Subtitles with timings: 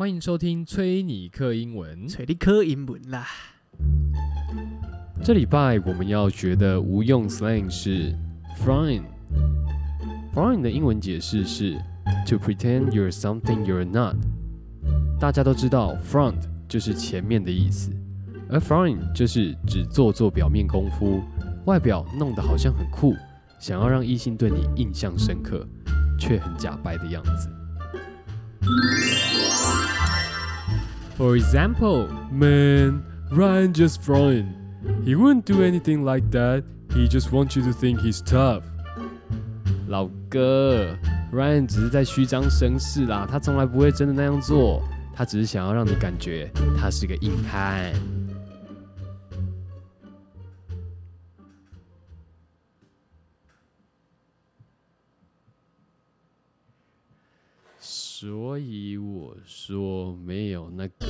[0.00, 2.08] 欢迎收听崔尼克英文。
[2.08, 3.26] 崔尼克英文啦。
[5.22, 8.16] 这礼拜我们要学的无用 slang 是
[8.56, 9.02] front。
[10.34, 11.74] front 的英文解释是
[12.26, 14.16] to pretend you're something you're not。
[15.20, 17.92] 大家都知道 front 就是前面的意思，
[18.48, 21.22] 而 front 就是只做做表面功夫，
[21.66, 23.14] 外表弄得好像很酷，
[23.58, 25.68] 想要让异性对你印象深刻，
[26.18, 27.50] 却很假白的样子。
[31.19, 34.47] For example, man, Ryan just front.
[35.03, 36.63] He wouldn't do anything like that.
[36.93, 38.63] He just wants you to think he's tough.
[39.87, 40.97] 老哥，
[41.31, 44.81] Ryan 只是在虚张声势啦，他从来不会真的那样做，
[45.15, 47.93] 他只是想要让你感觉他是个硬汉。
[58.20, 61.06] 所以我说没有那个，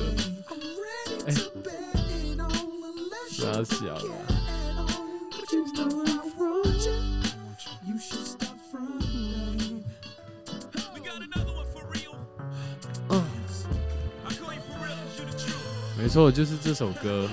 [1.27, 1.33] 哎，
[3.29, 4.15] 傻小了。
[13.09, 13.23] 嗯，
[15.97, 17.27] 没错，就是这首歌。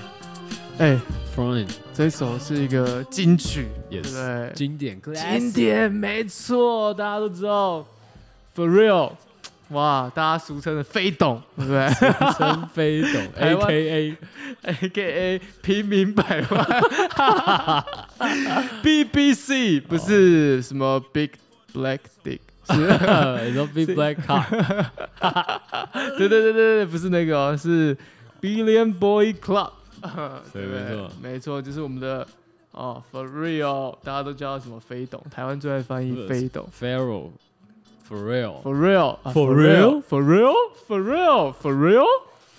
[0.79, 0.99] 哎、
[1.33, 4.51] ，Front 这首是一个金曲，也是对不对？
[4.55, 7.87] 经典经典，没错，大家都知道
[8.53, 9.13] ，For real，
[9.69, 11.87] 哇，大家俗称的飞董，对不对
[12.39, 15.01] 真飞董 A.K.A.？A K
[15.35, 16.65] A 平民百万，
[18.83, 21.29] BBC 不是什么 Big
[21.73, 22.75] Black Dick，是，
[23.47, 24.43] 你说 Big Black Car，
[26.17, 27.95] 对对对对对，不是那个哦，是
[28.41, 29.71] Billion Boy Club，
[30.51, 32.27] 对不没错没错，就是我们的
[32.71, 36.67] 哦，For real，大家都叫他什么飞董，台湾最爱翻译飞董。
[36.77, 37.29] Pharaoh
[38.09, 38.61] For real。
[38.63, 40.01] For real, 啊 For real?
[40.01, 40.55] for real,
[40.87, 42.05] for real, for real。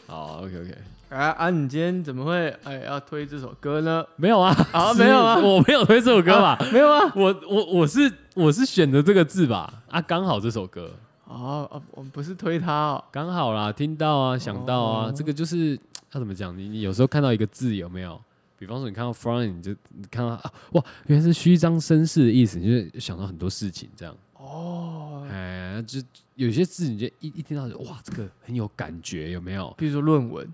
[0.06, 0.74] 好，OK OK，
[1.08, 1.50] 啊啊！
[1.50, 4.04] 你今天怎么会哎要推这首歌呢？
[4.14, 6.56] 没有啊，啊没有啊我没有推这首歌吧？
[6.72, 7.12] 没有啊。
[7.16, 9.72] 我我我是我是选的这个字吧？
[9.90, 10.88] 啊，刚好这首歌
[11.24, 13.04] 哦啊，我们不是推他哦。
[13.10, 15.74] 刚好啦，听到啊，想到啊，哦这个就是
[16.12, 16.56] 要怎么讲？
[16.56, 18.20] 你你有时候看到一个字有没有？
[18.56, 24.14] 比方说你看到 front，你就你看到啊，哇，原来是虚张声势的意思，你就想到很多事情这样。
[24.40, 26.00] 哦，哎，就
[26.34, 29.72] 有些字你就一一听到就哇，这个很有感觉，有没有？
[29.76, 30.48] 比如说论文，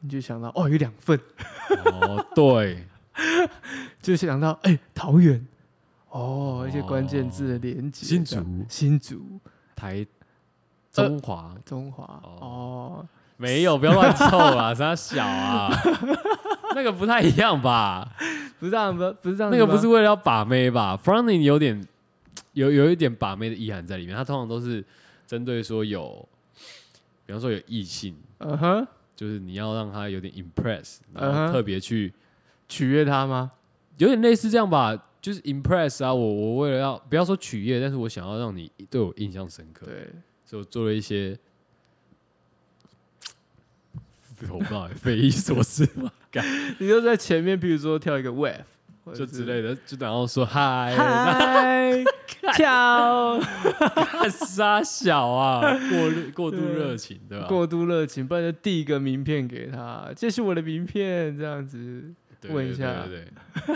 [0.00, 1.18] 你就想到哦有两份，
[1.86, 2.86] 哦，对，
[4.02, 5.46] 就想到哎桃园，
[6.10, 9.40] 哦一些关键字的连接，新竹新竹、
[9.74, 10.06] 台
[10.92, 13.08] 中华、中华哦哦，
[13.38, 15.70] 没有，不要乱凑啦，啥小啊，
[16.76, 18.06] 那个不太一样吧？
[18.58, 21.82] 不是这样不不是这样，那个不是为了要把妹吧 f r o n t i n g 有点
[22.52, 24.84] 有有一点把妹的意涵在里面，他通常都是
[25.26, 26.28] 针对说有，
[27.26, 28.86] 比方说有异性，嗯哼。
[29.16, 32.10] 就是你要让他有点 impress，然后特别去
[32.70, 33.52] 取悦他吗？
[33.98, 40.08] 有点类似这样吧，就是 impress 啊，我我为了要不要说取悦，但是我想要让你对我印象深刻，对，
[40.46, 41.38] 所以我做了一些。
[44.48, 46.10] 我不知道，匪夷所思嘛，
[46.80, 48.64] 你就在前面，比如说跳一个 wave，
[49.14, 52.04] 就之类的，就然后说嗨，嗨，
[52.56, 53.40] 跳，
[54.30, 57.46] 傻 小啊，过过度热情，对吧？
[57.46, 62.12] 过度热情，不然就递一个名片给他，这是我的名片，这样子。
[62.40, 63.06] 对问一下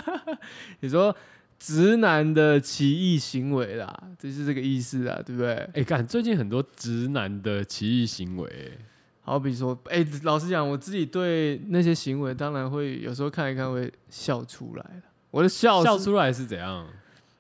[0.81, 1.15] 你说
[1.59, 5.53] 直男的奇异行为啦，就是这个意思啊，对不对？
[5.75, 8.79] 哎，看最近很多直男的奇异行为，
[9.21, 15.03] 好比说，哎、老实讲，我自己对那些行为，当然会有时候看一看会笑出来了。
[15.35, 16.87] 我的笑笑出来是怎样？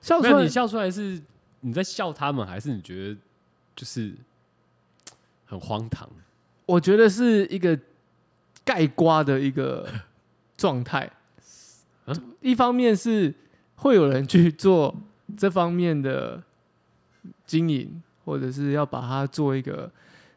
[0.00, 1.22] 笑出来你，笑出来是
[1.60, 3.16] 你在笑他们，还是你觉得
[3.76, 4.12] 就是
[5.46, 6.10] 很荒唐？
[6.66, 7.78] 我觉得是一个
[8.64, 9.88] 盖瓜的一个
[10.56, 11.08] 状态。
[12.06, 13.32] 嗯一方面是
[13.76, 14.94] 会有人去做
[15.38, 16.42] 这方面的
[17.46, 19.90] 经营，或者是要把它做一个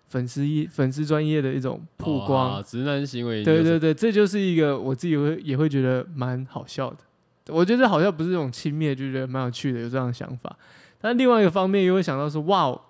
[0.07, 2.59] 粉丝一粉丝专业的一种曝光。
[2.59, 6.97] 哦直男行为，对对对，这就是一个我自己会也会觉得蛮好笑的。
[7.47, 10.55] 我觉得好像不是这种轻蔑，就觉得蛮有趣的，有这样的想法。
[10.99, 12.81] 但另外一个方面又会想到说，哇，哦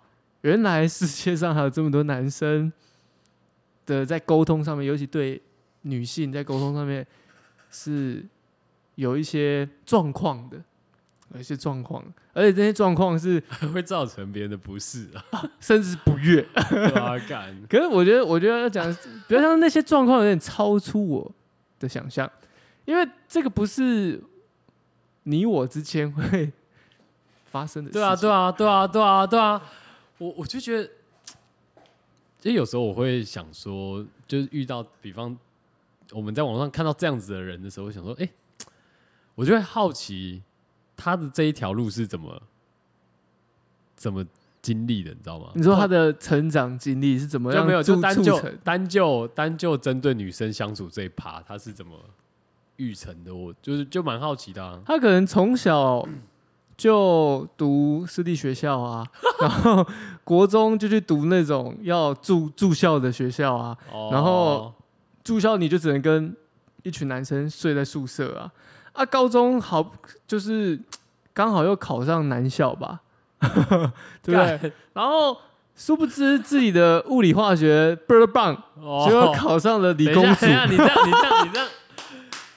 [0.41, 2.71] 原来世界上还有这么多男生
[3.85, 5.41] 的在沟通上面，尤其对
[5.81, 7.05] 女性在沟通上面
[7.69, 8.23] 是
[8.95, 10.57] 有一些状况的，
[11.33, 12.03] 有一些状况，
[12.33, 13.41] 而且这些状况是
[13.73, 16.41] 会造成别人的不适啊，甚至不悦。
[16.69, 18.91] 对啊，干可是我觉得，我觉得要讲，
[19.27, 21.31] 比较像那些状况有点超出我
[21.79, 22.29] 的想象，
[22.85, 24.21] 因为这个不是
[25.29, 26.51] 你我之间 会
[27.51, 28.01] 发生的事情。
[28.01, 29.61] 对啊，对啊，对啊，对啊，对啊，
[30.17, 30.89] 我我就觉得
[32.39, 35.37] 其实有时候我会想说，就是遇到比方
[36.11, 38.29] 我们在网上看到这样子的人的时候，我想说，哎、
[39.35, 40.41] 我就会好奇
[40.95, 42.41] 他的这一条路是怎么
[43.97, 44.25] 怎么
[44.61, 45.51] 经历的，你知道吗？
[45.55, 51.99] 你说他的成长经历是怎么样就没有就单就单就单就针对女生相处这一趴，他是怎么
[52.77, 53.35] 育成的？
[53.35, 54.79] 我就是就蛮好奇的、啊。
[54.85, 56.07] 他可能从小
[56.75, 59.05] 就读私立学校啊，
[59.41, 59.85] 然后
[60.23, 64.73] 国中就去读那种要住住校的学校啊，哦然后
[65.23, 66.35] 住校你就只能跟
[66.83, 68.51] 一群男生睡在宿舍啊。
[68.93, 69.91] 啊，高中好
[70.27, 70.79] 就是
[71.33, 73.01] 刚好又考上男校吧，
[74.21, 74.71] 对不对？
[74.93, 75.37] 然后
[75.75, 80.53] 殊不知自己的物理化学倍儿棒，哦结果考上了理工组等一。
[80.53, 81.67] 下你这样你这样你这样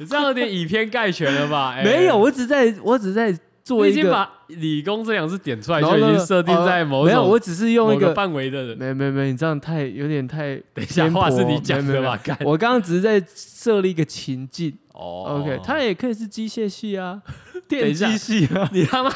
[0.00, 1.74] 你这样有点以偏概全了吧？
[1.78, 3.32] 哎没有，我只在我只在
[3.62, 8.78] 做一个，你已经把理工这两个字点出来，就已经设定在呃没有，我只是用一个个范围的人。
[8.78, 12.18] 没没没，你这样太有点太等一下，话是你讲的吧？
[12.40, 14.72] 我刚刚只是在设立一个情境。
[14.92, 17.22] 哦 OK，它也可以是机械系啊，
[17.68, 19.10] 电机系啊，你他妈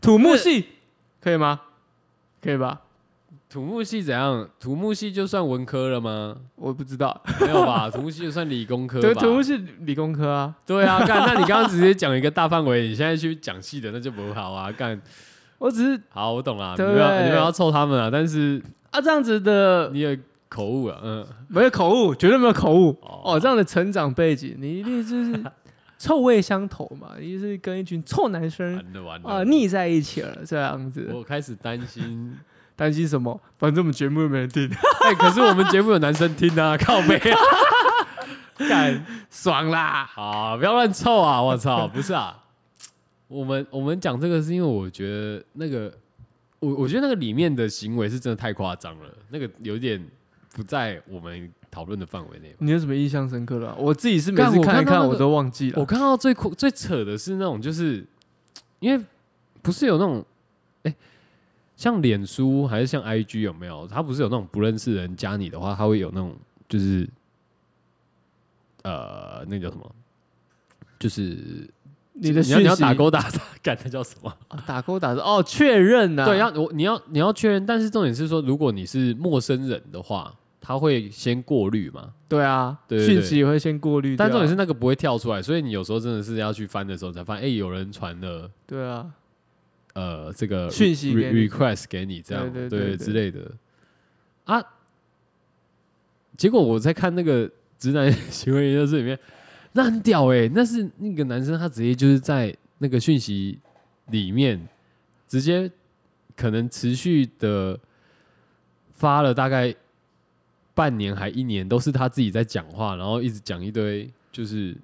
[0.00, 0.66] 土木系
[1.20, 1.60] 可以吗？
[2.42, 2.80] 可以吧？
[3.50, 4.48] 土木系怎样？
[4.60, 6.36] 土木系就算文科了吗？
[6.54, 7.90] 我不知道，没有吧？
[7.92, 9.20] 土木系就算理工科对，吧？
[9.20, 15.00] 土木系理工科啊，对啊，干，那你刚刚直接讲一个大范围，你现在去讲细的，那就不好啊，干。
[15.58, 18.62] 我只是好，我懂了，你对们要你们要臭他们啊，但是
[18.92, 20.16] 啊这样子的你有
[20.48, 23.40] 口误啊，嗯，没有口误，绝对没有口误哦哦。
[23.40, 25.44] 这样的成长背景，你一定就是
[25.98, 28.82] 臭味相投嘛，你是跟一群臭男生
[29.24, 31.10] 啊腻在一起了，这样子。
[31.12, 32.34] 我开始担心，
[32.80, 33.38] 担心什么？
[33.58, 34.66] 反正我们节目又没人听，
[35.04, 37.38] 哎，可是我们节目有男生听啊， 靠背啊，
[38.66, 40.06] 干，爽啦！
[40.06, 42.42] 好，不要乱凑啊，我操，不是啊，
[43.28, 45.92] 我们我们讲这个是因为我觉得那个，
[46.60, 50.02] 我我觉得那个里面的行为是真的太夸张了，那个有点
[50.54, 52.56] 不在我们讨论的范围内。
[52.60, 55.78] 你有什么印象深刻的啊、我自己是每次看一看，我都忘记了。
[55.78, 58.02] 我看到最酷最扯的是那种，就是
[58.78, 59.04] 因为
[59.60, 60.24] 不是有那种，
[60.84, 60.94] 哎、
[61.80, 63.86] 像脸书还是像 IG 有没有？
[63.86, 66.36] 它不是有那种不认识的人加你的话，它会有那种
[66.68, 67.08] 就是
[68.82, 69.90] 呃，那个叫什么？
[70.98, 71.66] 就是
[72.12, 73.30] 你的你要你要打勾打
[73.64, 74.30] 干，那叫什么？
[74.48, 82.12] 啊打勾打字哦，确认呐、对，要我你要你要确认，但是重点是说，如果你是陌生人的话，他会先过滤嘛。
[82.28, 84.26] 对啊，对对对讯息也会先过滤掉。
[84.26, 89.10] 但重点是那个不会跳出来，所以你有时候真的是要去翻的时候才发现，哎、有人传了对啊，
[89.94, 93.50] 呃这个讯息 request 给你这样对之类的
[94.44, 94.62] 啊。
[96.36, 99.18] 结果我在看那个直男 行为研究室里面，
[99.72, 103.58] 那很屌哎、那是那个男生他直接就是在那个讯息
[104.06, 104.68] 里面
[105.28, 105.70] 直接
[106.36, 107.78] 可能持续的
[108.92, 109.74] 发了大概
[110.74, 114.76] 半年还一年，都是他自己在讲话，然后一直讲一堆就是。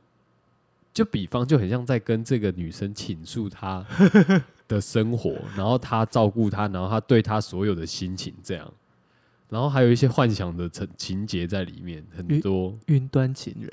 [0.92, 3.84] 就比方就很像在跟这个女生倾诉她
[4.68, 8.72] 的生活，然后他照顾他，然后他对他所有的心情这样，
[9.48, 12.76] 然后还有一些幻想的情情节在里面，很多。
[12.86, 13.70] 云端情人，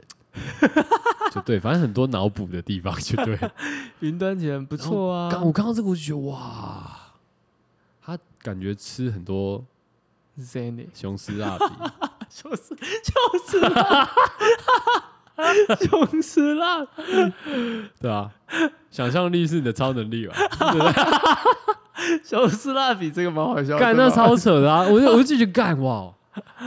[1.33, 3.39] 就对，反正很多脑补的地方就对。
[4.01, 5.29] 云端情人不错啊。
[5.31, 6.95] 刚我看到这个我就觉得哇，
[8.01, 9.65] 他感觉吃很多
[10.39, 11.65] Zenny 雄狮蜡笔，
[12.29, 13.59] 就是就是
[15.35, 16.85] 啦，就是啦，
[17.99, 18.31] 对啊，
[18.91, 20.35] 想象力是你的超能力吧？
[22.23, 24.81] 小斯蜡笔这个蛮好笑的，干那超扯的啊！
[24.89, 26.13] 我就我就觉得干哇，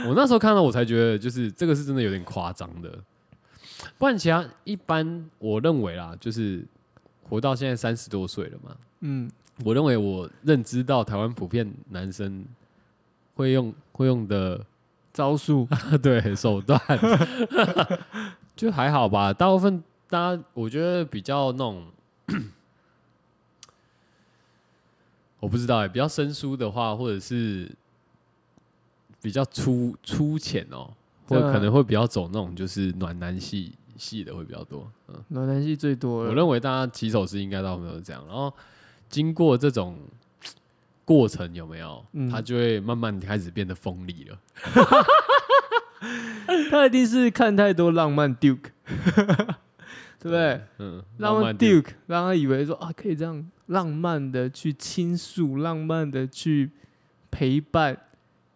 [0.07, 2.91] 我那时候看到我才觉得，就是这个是真的有点夸张的。
[3.97, 6.65] 不然其他一般，我认为啦，就是
[7.29, 8.71] 活到现在三十多岁了嘛，
[9.01, 9.29] 嗯，
[9.63, 12.43] 我认为我认知到台湾普遍男生
[13.35, 14.65] 会用会用的
[15.13, 15.67] 招数。
[16.01, 16.79] 对手段，
[18.57, 19.31] 就还好吧。
[19.31, 21.85] 大部分大家我觉得比较那种，
[25.39, 27.69] 我不知道哎、比较生疏的话，或者是
[29.21, 30.91] 比较粗粗浅哦，
[31.27, 34.89] 或者可能会比较走那种就是暖男系系的会比较多。
[35.07, 36.29] 嗯，暖男系最多了。
[36.29, 38.51] 我认为大家起手是应该大部分都是这样，然后
[39.07, 39.97] 经过这种
[41.05, 44.39] 过程有没有，嗯他就会慢慢开始变得锋利了。
[46.69, 48.69] 他一定是看太多浪漫 Duke，
[50.19, 50.61] 对不对？
[50.79, 56.71] 嗯，浪漫 Duke 让他以为说啊，可以这样浪漫的去倾诉，浪漫的去
[57.31, 57.97] 陪伴，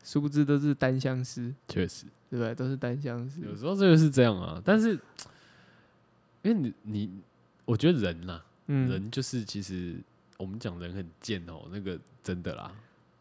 [0.03, 2.53] 殊不知都是单相思，确实，对不对？
[2.55, 3.41] 都是单相思。
[3.41, 4.91] 有时候这个是这样啊，但是
[6.43, 7.10] 因为你你，
[7.65, 9.95] 我觉得人呐、嗯，人就是其实
[10.38, 12.71] 我们讲人很贱哦，那个真的啦。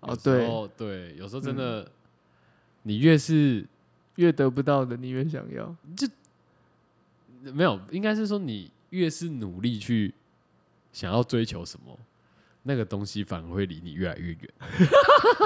[0.01, 1.87] 哦有时候对，有时候真的
[2.85, 3.67] 你越是
[4.17, 5.75] 越得不到的你越想要。
[5.97, 6.07] 就
[7.53, 10.13] 没有，应该是说你越是努力去
[10.93, 11.97] 想要追求什么，
[12.65, 14.39] 那个东西反而会离你越来越远。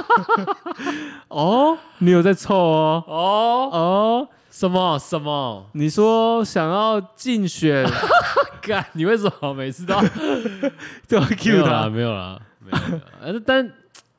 [1.29, 3.05] 哦，你有在凑哦。
[3.07, 5.69] 哦，哦，什么什么？
[5.73, 7.87] 你说想要竞选，
[8.61, 10.03] 干，你为什么每次都要
[11.07, 11.89] 就要没 Q 有啦，他？
[11.91, 13.01] 没有啦，没有啦。
[13.21, 13.71] 呃，但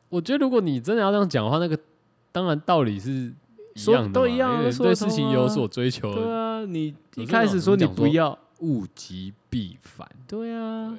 [0.07, 1.77] 我觉得如果你真的要这样讲的话，那个
[2.31, 3.33] 当然道理是
[3.75, 4.37] 一样的，都一
[4.77, 10.09] 对事情有所追求，对啊，你一开始说你不要，物极必反。
[10.27, 10.97] 对啊，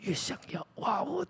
[0.00, 1.26] 越想要哇，我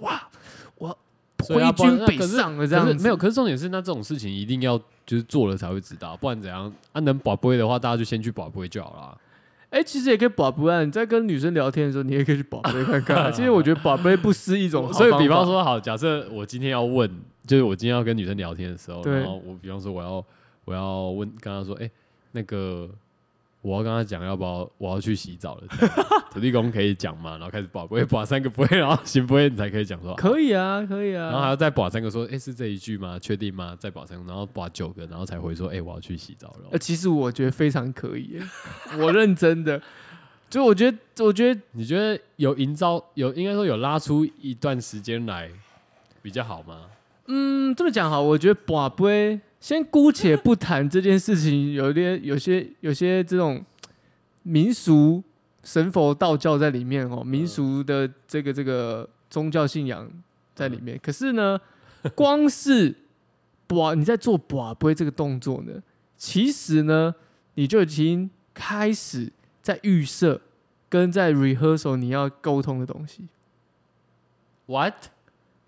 [0.00, 0.28] 哇，
[0.76, 0.98] 我
[1.44, 6.70] 所以要挥军北上了这样子，没有，可是重点是，那这种事情一定要就是做了才会知道，不然怎样？
[6.92, 9.18] 啊，能保不会的话，大家就先去保不会就好了。
[9.70, 10.86] 哎、其实也可以保不按。
[10.86, 13.30] 你在跟女生聊天的时候，你也可以去保杯看看。
[13.34, 17.10] 其实我觉得保杯不失一种好所以，比方说，好，假设我今天要问，
[17.46, 20.24] 就是我今天要跟女生聊天的时候，然后我比方说我要
[20.64, 21.90] 我要问，跟她说，哎、
[22.32, 22.90] 那个
[23.62, 25.62] 我要跟她讲，要不要我要去洗澡了？
[26.30, 27.32] 土地公可以讲吗？
[27.38, 31.48] 然后开始保不会，保三个不会，然后行不会，你才可以讲说 可以啊，可以啊然后还啊。
[31.50, 33.18] 要再保三个说，哎、是这一句吗？
[33.18, 33.76] 确定吗？
[33.78, 36.78] 再保三个，然后保九个，然后才回说，哎、我要去洗澡了呃，。
[36.78, 38.38] 其实我觉得非常可以，
[38.98, 39.80] 我认真的。
[40.48, 45.50] 就我觉得，我觉得你觉得有营造有应该说有拉出一段时间来
[46.22, 46.82] 比较好吗？
[47.28, 53.64] 嗯，这么讲哈，我觉得宝贝先姑且不谈这件事情，有点有些有些这种
[54.42, 55.22] 民俗
[55.64, 60.08] 神佛道教在里面哦，民俗的这个这个宗教信仰
[60.54, 60.98] 在里面。
[61.02, 61.60] 可是呢，
[62.14, 62.94] 光是
[63.66, 65.82] 宝你在做宝贝这个动作呢，
[66.16, 67.14] 其实呢，
[67.54, 70.40] 你就已经开始在预设
[70.88, 73.26] 跟在 rehearsal 你要沟通的东西。
[74.66, 74.94] What？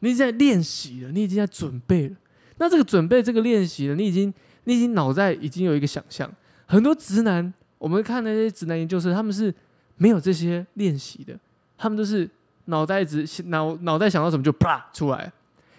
[0.01, 2.17] 你已经在练习了，你已经在准备了。
[2.59, 4.33] 那这个准备，这个练习了，你已经，
[4.65, 6.31] 你已经脑袋已经有一个想象。
[6.67, 9.55] 很多直男，我们看那些直男研究生，他们是
[9.97, 11.39] 没有这些练习的，
[11.77, 12.29] 他们都是
[12.67, 15.33] 脑袋只脑脑袋想到什么就啪出来。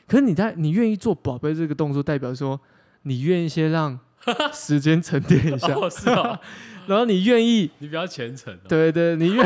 [0.07, 2.59] 可是你在你愿意做宝贝这个动作，代表说
[3.03, 3.99] 你愿意先让
[4.51, 6.39] 时间沉淀一下，哦，是啊，
[6.87, 9.45] 然后你愿意，你比较虔诚、哦，对对，你愿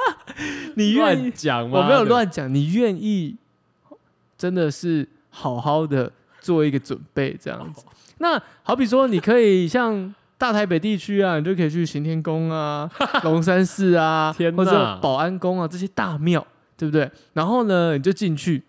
[0.76, 1.78] 你愿意乱讲吗？
[1.78, 3.36] 我没有乱讲，你愿意
[4.44, 7.82] 真的是好好的做一个准备这样子。
[8.18, 12.90] 那好比说，你可以像大台北地区啊，你就可以去行天宫啊、
[13.24, 16.46] 龙山寺啊，天或者保安宫啊这些大庙，
[16.76, 17.10] 对不对？
[17.32, 18.62] 然后呢，你就进去，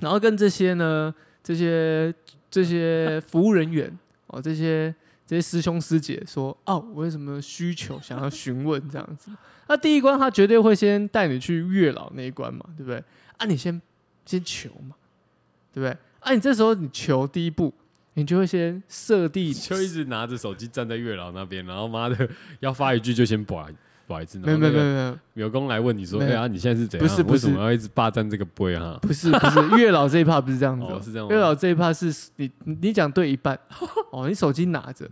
[0.00, 2.10] 然后跟这些呢、这些
[2.50, 3.94] 这些服务人员
[4.28, 4.94] 哦，这些
[5.26, 9.30] 这些师兄师姐说，哦，我有什么需求想要询问这样子。
[9.68, 13.04] 那第一关他绝对会先带你去月老那一关嘛，对不对？
[13.36, 13.78] 啊，你先
[14.26, 14.94] 先求嘛，
[15.72, 15.96] 对不对？
[16.20, 17.72] 啊，你这时候你求第一步，
[18.14, 22.28] 你就会先设定， 就一直拿着手机站在月老那边，然后妈的
[22.60, 23.66] 要发一句就先保
[24.06, 26.30] 保一次，没有没有没有有，没有，有工来问你说，没有。
[26.32, 27.08] 哎呀，你现在是怎样？
[27.08, 28.98] 不是不为什么要一直霸占这个杯啊？
[29.02, 33.58] 不是不是， 月老这一趴不是这样子、哦，是这样，月老这一趴是你你讲对一半
[34.10, 35.08] 哦，你手机拿着，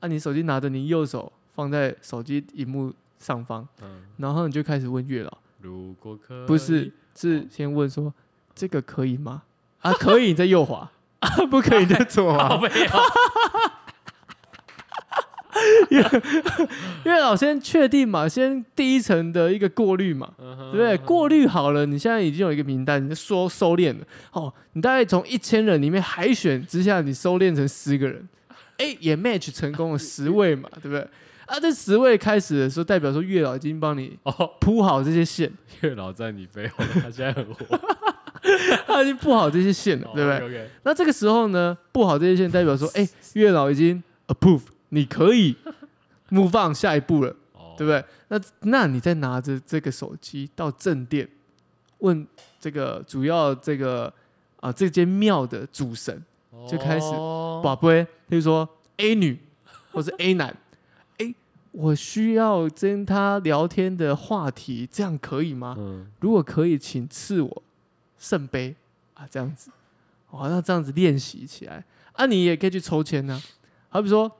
[0.00, 8.12] 啊，你手机拿着，你右手放在手机荧幕上方，嗯，然后你就开始问月老，如果可不是以是先问说
[8.54, 9.42] 这个可以吗？
[9.80, 12.58] 啊，可以，你再右滑，啊， 不可以你再左滑宝。
[12.66, 13.00] 贝啊，
[17.04, 20.96] 月老先确定嘛，先第一层的一个过滤嘛，对不对？
[20.98, 24.04] 过滤好了，你现在已经有一个名单，你就收收敛了。
[24.32, 28.28] 哦，你大概从一千人里面海选之下，你收敛成十个人，
[28.78, 31.00] 哎，也 match 成功了十位嘛，对不对？
[31.46, 37.78] 啊，这十位开始的时候，代表说月老已经帮你哦，铺好这些线，月老在你背后，他现在很火，
[38.86, 40.68] 他已经布好这些线了，对不对？
[40.82, 45.56] 那这个时候呢，布好这些线，代表说，哎、月老已经 approve，你可以
[46.30, 48.04] move on 下一步了，哦对不对？
[48.28, 51.28] 那那你再拿着这个手机到正殿，
[51.98, 52.26] 问
[52.60, 54.12] 这个主要这个
[54.60, 56.22] 啊、这间庙的主神，
[56.68, 59.38] 就开始哦宝贝，比如说 A 女
[59.92, 60.56] 或是 A 男，
[61.18, 61.34] 哎、
[61.72, 65.74] 我需要跟他聊天的话题，这样可以吗？
[65.78, 67.62] 嗯，如果可以，请赐我
[68.24, 68.74] 圣杯
[69.12, 69.70] 啊，这样子，
[70.30, 73.38] 哦，那这样子练习起来啊，你也可以去抽签呢、
[73.90, 74.30] 好比说，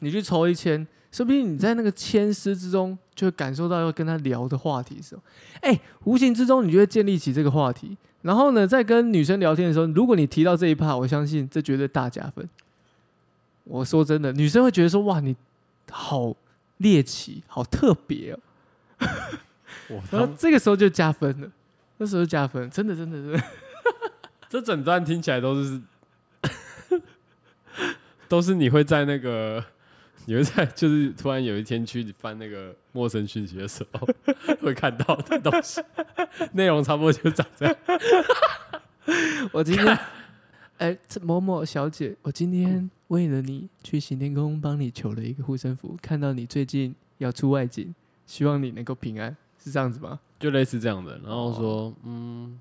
[0.00, 5.22] 你去抽一签，说不定你在那个签诗之中，就会感受到要跟他聊的话题是什么。
[5.62, 7.96] 哎、无形之中你就会建立起这个话题。
[8.20, 12.46] 然后呢，在跟女生聊天的时候，如果你提到这一趴，我相信这绝对大加分。
[13.64, 15.34] 我说真的，女生会觉得说，哇，你
[15.90, 16.34] 好
[16.78, 18.38] 猎奇，好特别哦。
[19.88, 21.50] 我然后这个时候就加分了，
[21.98, 23.44] 那时候就加分，真的真的真的。
[24.48, 25.80] 这整段听起来都是
[28.28, 29.62] 都是你会在那个，
[30.24, 34.08] 你会在就是突然有一天去翻那个陌生讯息的时候
[34.60, 35.82] 会看到的东西，
[36.52, 37.76] 内容差不多就长这样。
[39.52, 39.98] 我今天，
[40.78, 47.94] 哎、这某某小姐，我今天为了你去行天宫帮你求了一个护身符，看到你最近要出外景，
[48.26, 50.20] 希望你能够平安，是这样子吗？
[50.38, 52.58] 就类似这样的，然后说，嗯，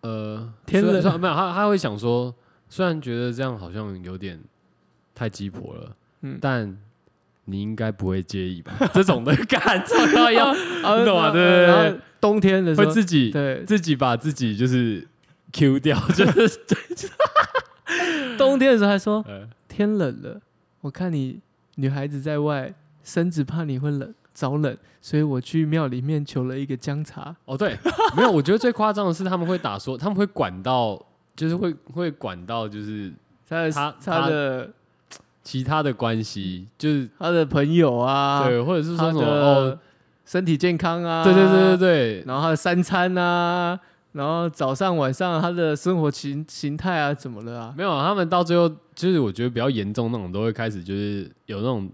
[0.00, 2.34] 呃，天冷没有他，他会想说，
[2.68, 4.40] 虽然觉得这样好像有点
[5.14, 6.38] 太鸡婆了，嗯。
[6.40, 6.76] 但
[7.44, 8.74] 你应该不会介意吧？
[8.92, 10.54] 这种的感受到要啊
[11.00, 11.30] 你懂吗？
[11.30, 12.00] 对对对。
[12.20, 15.06] 冬天的时候，会自己对，自己把自己就是
[15.52, 16.58] Q 掉， 就是
[18.36, 19.48] 冬天的时候还说呃。
[19.68, 20.40] 天冷了，
[20.80, 21.40] 我看你
[21.76, 27.34] 女孩子在外，身子怕你会冷着冷，所以我去庙里面求了一个姜茶。
[27.44, 27.76] 哦对，
[28.16, 31.00] 没有，我觉得最夸张的是他们会打说，他们会管到，
[31.34, 33.12] 就是会会管到就是
[33.48, 34.70] 他的他他的
[35.42, 39.76] 其他的关系，就是他的朋友啊，对，或者是说他什么
[40.24, 43.78] 身体健康啊，对对对对对，然后他的三餐啊，
[44.12, 47.74] 然后早上晚上他的生活形形态啊，怎么了啊？
[47.76, 51.90] 没有，他们到最后就是我觉得比较严重那种，都会开始就是有那种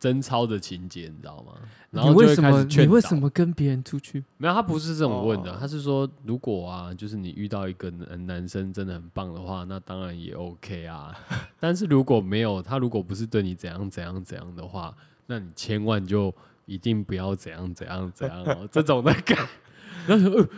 [0.00, 1.52] 贞操的情节，你知道吗？
[1.90, 4.24] 然后就会你为什么开始劝导你为什么跟别人出去？
[4.38, 4.54] 没有？
[4.54, 11.14] 他不是这种问的，哦他是说如果啊，就是你遇到一个男男生真的很棒的话，那当然也 OK 啊。
[11.60, 14.92] 但是如果没有他，如果不是对你怎样怎样怎样的话，
[15.26, 19.46] 那你千万就一定不要怎样怎样怎样哦， 这种的感。
[20.08, 20.48] 然后就、呃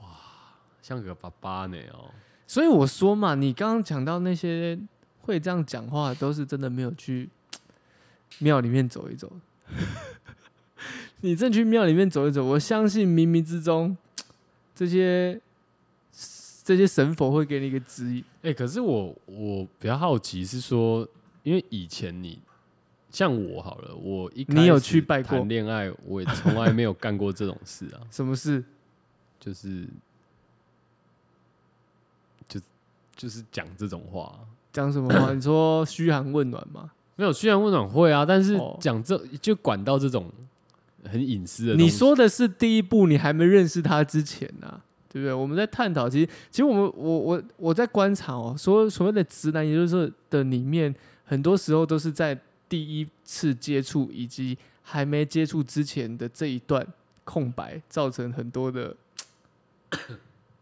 [0.00, 0.08] 哇，
[0.80, 2.10] 像个爸爸呢哦。
[2.46, 4.78] 所以我说嘛，你刚刚讲到那些
[5.22, 7.28] 会这样讲话，都是真的没有去
[8.38, 9.32] 庙里面走一走。
[11.22, 13.96] 你真去庙里面走一走，我相信冥冥之中，
[14.74, 15.40] 这些
[16.62, 18.24] 这些神佛会给你一个指引。
[18.42, 21.08] 哎、可是我我比较好奇是说，
[21.42, 22.38] 因为以前你
[23.10, 28.62] 像我好了，我一你有去拜过谈恋爱，我也从来没有干过这种事啊， 什么事？
[29.40, 29.88] 就是
[32.46, 32.60] 就
[33.16, 34.38] 就是讲这种话，
[34.72, 35.32] 讲什么话？
[35.32, 36.92] 你说嘘寒问暖吗？
[37.16, 40.30] 没有虽然温暖会啊，但是哦讲这就管到这种
[41.04, 45.32] 很隐私的东西，你说的是第一步，你还没认识他之前呢、对不对？
[45.32, 56.86] 我们在探讨，其实其实我们我我我在观察哦，所所谓的直男也就是说的里面，很多时候都是在第一次接触以及还没接触之前的这一段
[57.24, 58.94] 空白，造成很多的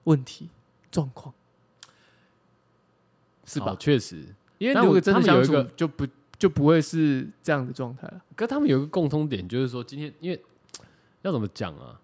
[0.04, 0.48] 问题
[0.92, 1.34] 状况，
[3.44, 3.76] 是吧好？
[3.76, 4.24] 确实，
[4.58, 6.06] 因为如果真的有一个，就不
[6.38, 8.22] 就不会是这样的状态了。
[8.34, 10.40] 可他们有一个共通点，就是说今天因为
[11.22, 12.00] 要怎么讲啊？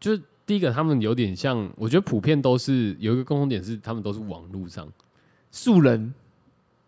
[0.00, 4.90] 就是第一个，他们有点像，我觉得普遍都是有一个共同点是，他们都是网络上，
[5.50, 6.12] 素人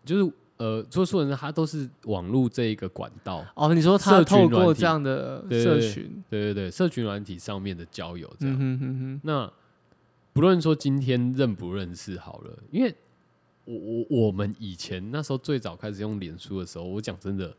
[0.03, 8.55] 就是呃，做素人他都是网络这一个管道，哦，你说他透过这样的社群，对对对，社群软体上面的交友这样。
[8.57, 9.51] 嗯哼哼哼，那
[10.33, 12.93] 不论说今天认不认识好了，因为
[13.65, 17.53] 我我我们以前那时候最早开始用脸书的时候，我讲真的，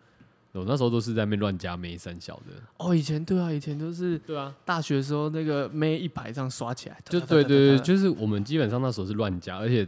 [0.53, 2.53] 我那时候都是在那边乱加妹三小的。
[2.79, 9.87] 哦，以前对啊，以前都是对啊，大学的时候那个妹一排这样刷起来，就对对对，就是我们基本上那时候是乱加，而且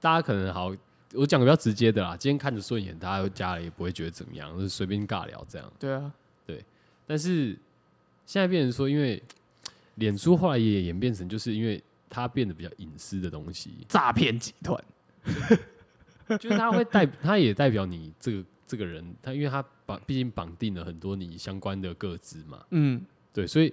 [0.00, 0.74] 大家可能好，
[1.14, 5.72] 我讲个比较直接的啦，今天看着顺眼，大家都加了也不会觉得怎么样，就是随便尬聊这样。
[5.78, 6.12] 对啊，
[6.44, 6.64] 对
[7.06, 7.56] 但是
[8.26, 9.22] 现在变成说，因为
[9.94, 14.78] 脸书后来也演变成，就是因为它变得比较隐私的东西，诈骗集团，
[16.38, 23.00] 就是它会代， 他也代表你这个这个人，他因为他绑，毕竟绑定了很多你相关的个资嘛，嗯，
[23.32, 23.72] 对，所以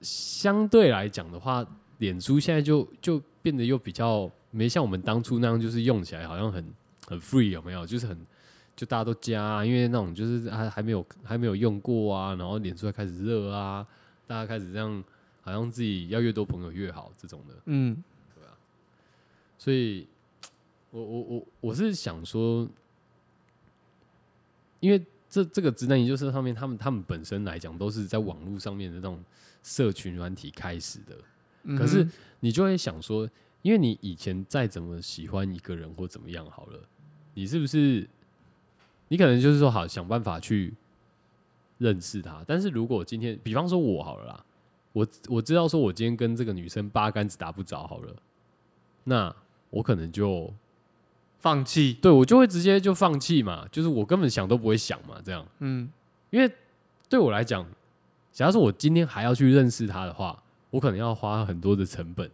[0.00, 1.66] 相对来讲的话，
[1.98, 6.64] 脸书现在就就变得又比较没像我们当初那样，就是用起来好像很
[7.06, 7.84] 很 free 有没有？
[7.86, 8.16] 就是很
[8.76, 13.84] 就大家都加、啊，因为那种就是还还没有还没有用过啊，然后脸书还开始热啊，
[14.26, 15.02] 大家开始这样，
[15.40, 17.54] 好像自己要越多朋友越好这种的。
[17.64, 17.96] 嗯，
[18.34, 18.52] 对啊
[19.58, 20.06] 所以，
[20.96, 22.66] 我我我我是想说，
[24.80, 29.22] 因为这这个直男研究社上面，他们他们本身来讲都是在网络上面的那种
[29.62, 31.14] 社群软体开始的，
[31.64, 32.08] 嗯可是
[32.40, 33.28] 你就会想说，
[33.60, 36.80] 因为你以前再怎么喜欢一个人或怎么样好了，
[37.34, 38.08] 你是不是
[39.08, 40.72] 你可能就是说好想办法去
[41.76, 44.46] 认识他，但是如果今天，比方说我好了啦，
[44.94, 48.16] 我我知道说我今天跟这个女生八竿子打不着好了，
[49.04, 49.34] 那
[49.68, 50.50] 我可能就
[51.46, 55.88] 放弃，对我就会直接就放弃嘛，就是我根本想都不会想嘛，这样，嗯，
[56.30, 56.52] 因为
[57.08, 57.64] 对我来讲，
[58.32, 62.28] 假如说我今天还要去认识他的话，我可能要花很多的成本。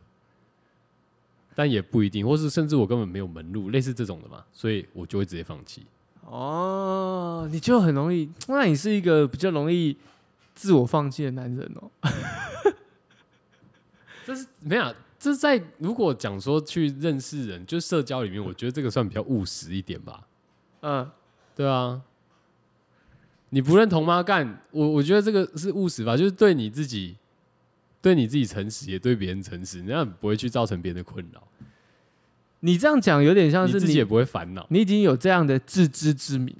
[1.54, 5.84] 但也不一定，或是甚至我根本没有门路，类似这种的嘛，所以我就会直接放弃。
[6.24, 9.94] 哦，你就很容易，那你是一个比较容易
[10.54, 11.90] 自我放弃的男人哦。
[14.24, 20.26] 这是没有，这在如果讲说去认识人，就社交里面，我觉得这个算比较务实一点吧。
[20.80, 21.08] 嗯，
[21.54, 22.02] 对啊，
[23.50, 24.20] 你不认同吗？
[24.20, 27.14] 干我，我觉得这个是务实吧，就是对你自己，
[28.00, 31.40] 对你自己诚实，也对别人诚实，那样不会去造成别人的困扰，
[32.58, 34.66] 你这样讲有点像是你你自己也不会烦恼。
[34.70, 36.52] 你已经有这样的自知之明，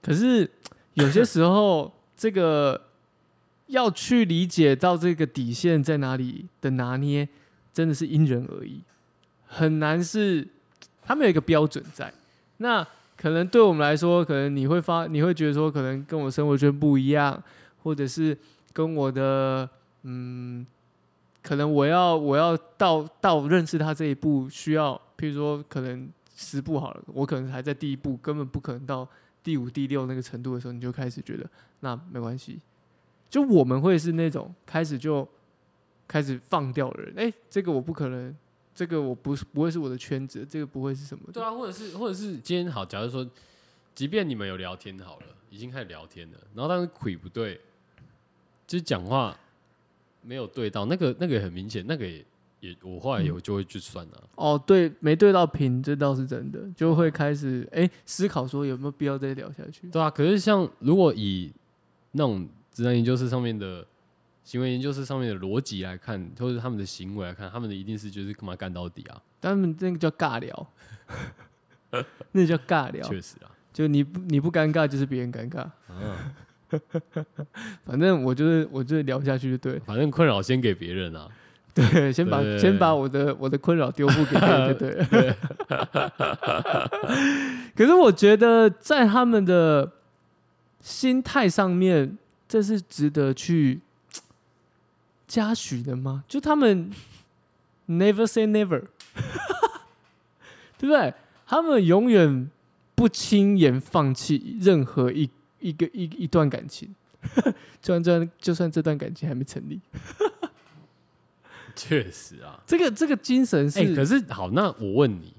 [0.00, 0.50] 可是
[0.94, 2.80] 有些时候这个
[3.72, 7.26] 要去理解到这个底线在哪里的拿捏，
[7.72, 8.82] 真的是因人而异，
[9.46, 10.46] 很难是
[11.02, 12.12] 他们有一个标准在。
[12.58, 17.42] 那可能对我们来说，可能你会发，你会觉得说，可能跟我生活圈不一样，
[17.82, 18.36] 或者是
[18.74, 19.66] 跟我的
[20.02, 20.66] 嗯，
[21.42, 29.08] 可能我要我要到到认识他这一步，需要譬如说可能十步好了，我可能还在第一步，根本不可能到
[29.42, 31.48] 第五、第六那个程度的时候，你就开始觉得
[31.80, 32.60] 那没关系。
[33.32, 35.26] 就我们会是那种开始就
[36.06, 38.36] 开始放掉的人，哎、这个我不可能，
[38.74, 41.24] 这个我不是不会是我的圈子，这个不会是什么。
[41.32, 43.26] 对啊，或者是或者是今天好，假如说，
[43.94, 47.58] 即便你们有聊天好了，已经开始聊天了，然后但是腿不对，
[48.66, 49.34] 就是讲话
[50.20, 52.22] 没有对到，那个那个也很明显，那个也
[52.60, 59.88] 也我后来有就会去算了、哦，对，没对到频，这倒是真的，就会开始哎、思考说有没有必要再聊下去。
[59.88, 61.50] 对啊，可是像如果以
[62.10, 63.84] 那种直男研究室上面的
[64.44, 69.20] 行为研究室上面的逻辑来看，或者他们的行为来看，他们的一定是就是干嘛干到底啊？
[69.40, 70.66] 他们那个叫尬聊，
[72.32, 75.58] 那叫尬聊，确实啊，就你不你不尴尬，就是别人尴尬。
[75.58, 76.34] 啊，
[77.84, 81.28] 反正我就是我就是聊下去就对了，反正困扰先给别人啊。
[81.74, 85.06] 对，先把对先把我的我的困扰丢付给别人就对了。
[87.74, 89.90] 可是我觉得在他们的
[90.82, 92.18] 心态上面，
[92.52, 93.80] 这是值得去
[95.26, 96.22] 嘉许的吗？
[96.28, 96.92] 就他们
[97.88, 98.82] never say never，
[100.76, 101.14] 对不对？
[101.46, 102.50] 他们永远
[102.94, 106.94] 不轻言放弃任何一一个一一段感情，
[107.80, 109.80] 就算这段就算这段感情还没成立，
[111.74, 115.32] 确实啊，这个这个精神是、哎、可是好，那我问你，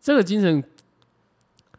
[0.00, 0.64] 这个精神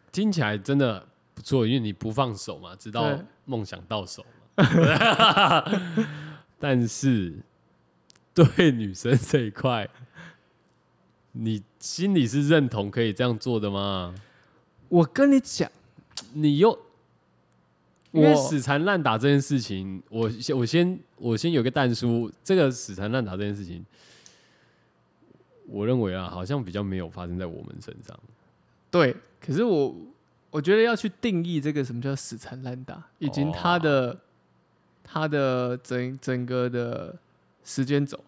[0.10, 1.06] 听起来真的
[1.42, 4.24] 不错，因为你不放手嘛，直到梦想到手
[4.56, 5.66] 嘛。
[6.60, 7.34] 但是
[8.32, 9.90] 对女生这一块，
[11.32, 14.14] 你心里是认同可以这样做的吗？
[14.88, 15.68] 我跟你讲，
[16.34, 16.78] 你又
[18.12, 23.84] 因为死缠烂打这件事情，我先我先我先有个淡书，这个死缠烂打这件事情，
[25.66, 28.16] 我认为啊，好像比较没有发生在我们身上。
[28.92, 29.96] 对，可是我
[30.52, 34.20] 我觉得要去定义这个什么叫死缠烂打，以及哦他的、
[35.04, 37.18] 他的整整个的
[37.64, 38.20] 时间轴。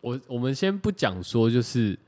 [0.00, 1.98] 我我们先不讲说，就是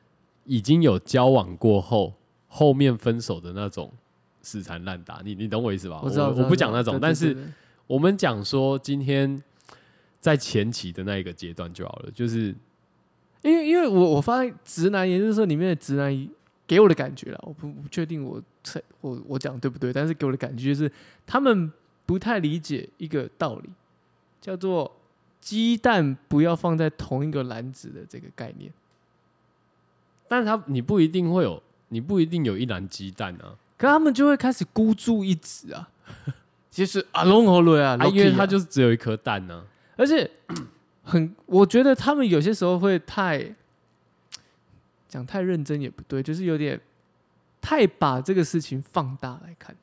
[0.44, 2.14] 已经有交往过后，
[2.48, 3.92] 后面分手的那种
[4.40, 6.00] 死缠烂打，你你懂我意思吧？
[6.02, 7.37] 我知道，我不讲那种，但是
[7.87, 9.42] 我们讲说今天
[10.18, 12.54] 在前期的那一个阶段就好了，就是
[13.42, 16.28] 因为因为我我发现直男研究社里面的直男
[16.66, 18.46] 给我的感觉啦，我不不确定我猜
[19.01, 20.90] 我我讲对不对，但是给我的感觉就是
[21.27, 21.73] 他们
[22.07, 23.70] 不太理解一个道理，
[24.40, 24.96] 叫做
[25.40, 28.73] 鸡蛋不要放在同一个篮子的这个概念。
[30.29, 35.88] 但是他你不一定会有，你不一定有一篮鸡蛋啊，可他们就会开始孤注一掷啊。
[36.70, 39.64] 其实啊，龙喉瑞啊，啊，因为他就是只有一颗蛋呢、
[39.96, 40.31] 而且
[41.03, 43.53] 很，我觉得他们有些时候会太
[45.09, 46.81] 讲太认真也不对，就是有点
[47.61, 49.75] 太把这个事情放大来看。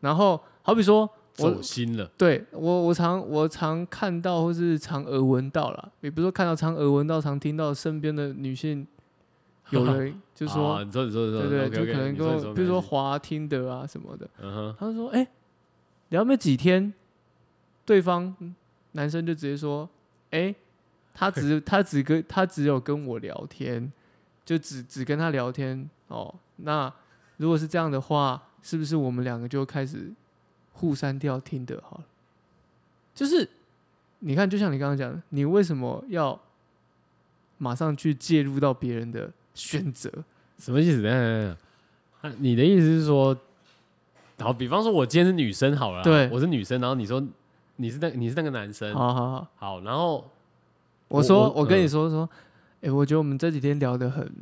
[0.00, 8.86] 然后好比说，我走心了，对我我常我常看到或是常耳闻到了，也不是说看到常耳闻到，常听到身边的女性
[9.70, 15.26] 有人 就说，啊、你说你说你说，对对就可能跟我，比如说没关系滑听的啊什么的，嗯，他就说：“哎、
[16.08, 16.92] 聊没几天，
[17.86, 18.54] 对方嗯
[18.92, 19.88] 男生就直接说
[20.32, 20.54] ：‘哎、
[21.14, 23.92] 他只他只跟他只有跟我聊天，
[24.44, 25.88] 就只只跟他聊天。
[26.08, 26.34] 哦。
[26.56, 26.92] 那
[27.36, 30.12] 如果是这样的话，是不是我们两个就开始
[30.72, 32.04] 互删掉听的好了？
[33.14, 33.48] 就是
[34.20, 36.38] 你看，就像你刚刚讲的，你为什么要
[37.58, 40.10] 马上去介入到别人的选择？
[40.58, 41.02] 什么意思？
[41.02, 41.56] 等一下等等
[42.22, 43.36] 啊你的意思是说，
[44.38, 47.22] 好，比方说我今天是女生好了啦，对我是女生，然后你说
[47.76, 50.30] 你是那你是那个男生，好好好。”好，然后
[51.08, 52.30] 我说，我我跟你嗯说说，
[52.82, 54.32] 哎、我觉得我们这几天聊的很、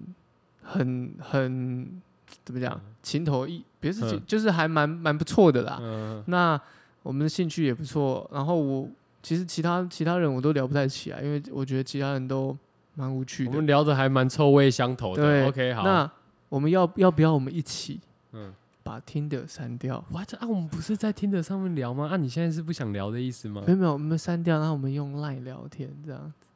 [0.62, 2.02] 很、很
[2.44, 5.78] 怎么讲，情投意，别是情嗯就是还蛮蛮不错的啦。
[5.80, 6.60] 嗯，那
[7.02, 8.88] 我们的兴趣也不错，然后我
[9.22, 12.56] 其实其他其他人我都聊不太起来，因为我觉得其他人都
[12.94, 13.66] 蛮无趣的我们。
[13.66, 15.22] 聊的还蛮臭味相投的。
[15.22, 15.82] 对 OK，好。
[15.84, 16.10] 那
[16.48, 18.00] 我们要要不要我们一起
[18.32, 20.46] 嗯把听的删掉？，What 啊？
[20.48, 22.08] 我们不是在听的上面聊吗？
[22.12, 23.72] 啊，你现在是不想聊的意思吗没？
[23.72, 26.48] 有没有，我们删掉，然后我们用 Line 聊天这样子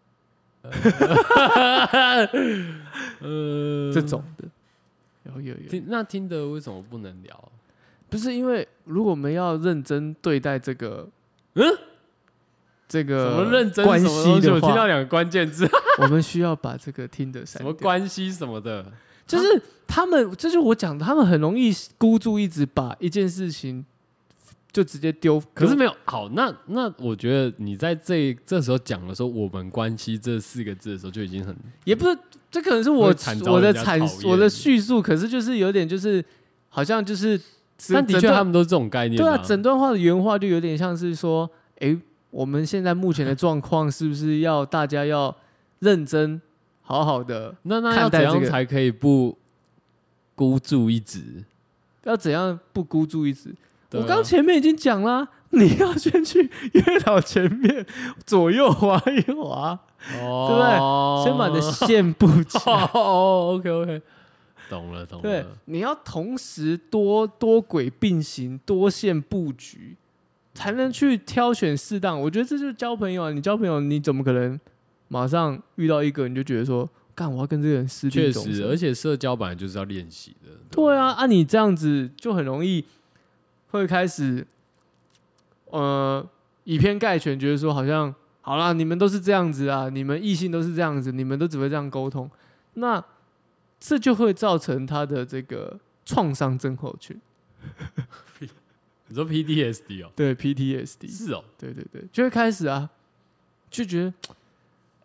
[3.20, 4.48] 呃， 这种的。
[5.24, 7.52] 有有有，那听的为什么不能聊？
[8.08, 11.08] 不是因为如果我们要认真对待这个，
[11.54, 11.64] 嗯，
[12.87, 13.98] 这个什么认真关？
[13.98, 14.06] 系
[14.40, 17.72] 的话，我听到两个关键字， 我们需要把这个听的什么。
[17.72, 18.84] 关系什么的。
[19.26, 23.82] 就是他们，这就是我讲的，他们很容易孤注一掷，把一件事情
[24.70, 25.42] 就直接丢。
[25.54, 32.18] 可是没有好，那那我觉得你在这这时候讲的时候，我们关系这四个字的时候就已经很也不是，
[32.55, 33.09] 这可能是我
[33.51, 36.25] 我的人家阐讨厌我的叙述，可是就是有点就是
[36.69, 37.37] 好像就是
[37.77, 41.99] 整，但的确他们都是这种概念、对啊，整段话的原话就有点像是说，诶，
[42.31, 45.37] 我们现在目前的状况是不是要大家要
[45.81, 46.40] 认真
[46.83, 49.37] 好好的，那那要怎样才可以不
[50.37, 51.43] 孤注一掷？
[52.05, 53.51] 要怎样不孤注一掷？
[53.51, 57.87] 啊我刚前面已经讲啦，你要先去月老前面
[58.27, 59.79] 左右滑一滑，
[60.21, 62.90] 哦，对不对先把你的线布起来。
[62.93, 64.03] 哦，OK OK，
[64.69, 69.97] 懂了懂了对，，你要同时多多轨并行，多线布局，
[70.55, 72.21] 才能去挑选适当。
[72.21, 73.31] 我觉得这就是交朋友啊！
[73.31, 74.59] 你交朋友，你怎么可能
[75.09, 80.51] 马上遇到一个你就觉得说，干我要跟这个人私定确实，而且社交本来就是要练习的。
[80.71, 82.85] 对啊，啊，你这样子就很容易
[83.69, 84.47] 会开始，
[85.74, 86.24] 呃，
[86.62, 92.30] 以偏概全，觉得说好像好啦，你们都是这样子啊，你们异性都是这样子，你们都只会这样沟通，
[92.74, 93.04] 那
[93.80, 97.20] 这就会造成他的这个创伤症候群，
[99.08, 102.88] 你说 PTSD 哦，对 PTSD，是哦，对对对，就会开始啊，
[103.68, 104.14] 就觉得，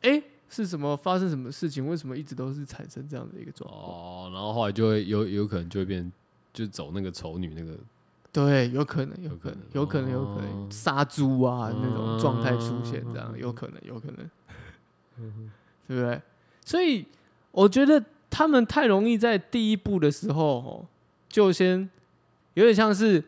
[0.08, 1.88] 哎、是什么发生什么事情？
[1.88, 3.84] 为什么一直都是产生这样的一个状况？
[3.84, 6.12] 哦，然后后来就会有有可能就会变，
[6.54, 7.78] 就走那个丑女那个，
[8.32, 14.30] 对，有可能，有有可可能能，有可能，有可哦能杀猪啊那种状态出现，这样嗯有可能，有可能，
[15.88, 16.22] 对不对？
[16.64, 17.06] 所以
[17.52, 20.86] 我觉得他们太容易在第一步的时候，哦，
[21.28, 21.90] 就先
[22.54, 23.24] 有点像是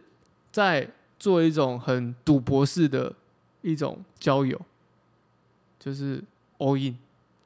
[0.52, 0.88] 在
[1.18, 3.14] 做一种很赌博式的
[3.62, 4.60] 一种交友，
[5.80, 6.24] 就是
[6.60, 6.98] all in。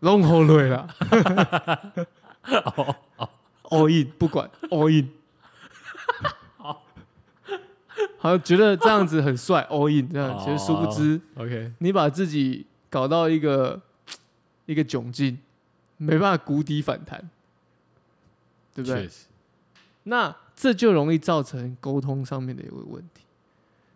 [0.02, 0.88] long hold 对啦
[3.63, 5.10] ，all in 不管 all in，
[8.26, 13.80] 好像觉得这样子很帅， all in 这样，其实殊不知 OK，你把自己搞到一个
[14.66, 15.38] 一个窘境，
[15.98, 17.30] 没办法谷底反弹，
[18.74, 19.08] 对不对？
[20.06, 23.22] 那这就容易造成沟通上面的一个问题。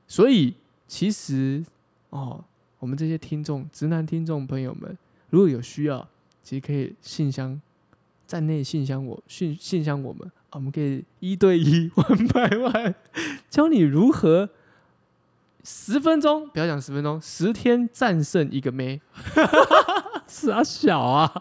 [0.08, 0.54] 所以
[0.88, 1.66] 其实
[2.12, 2.44] 哦，
[2.78, 4.96] 我们这些听众、直男听众朋友们，
[5.32, 6.08] 如果有需要，
[6.44, 7.60] 其实可以信箱
[8.28, 12.94] 站内信箱我信信箱我们，啊我们可以一对一 one by one
[13.50, 14.50] 教你如何
[15.64, 19.02] 十分钟，不要讲十分钟，十天战胜一个妹。
[20.28, 21.32] 是啊小啊，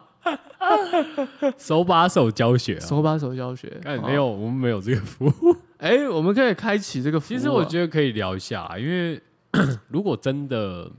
[1.56, 5.56] 手把手教学啊，手把手教学，哎没有，我们没有这个服务。
[5.78, 9.20] 哎、我们可以开启这个服务啊、其实我觉得可以聊一下啊，因为
[9.88, 10.90] 如果真的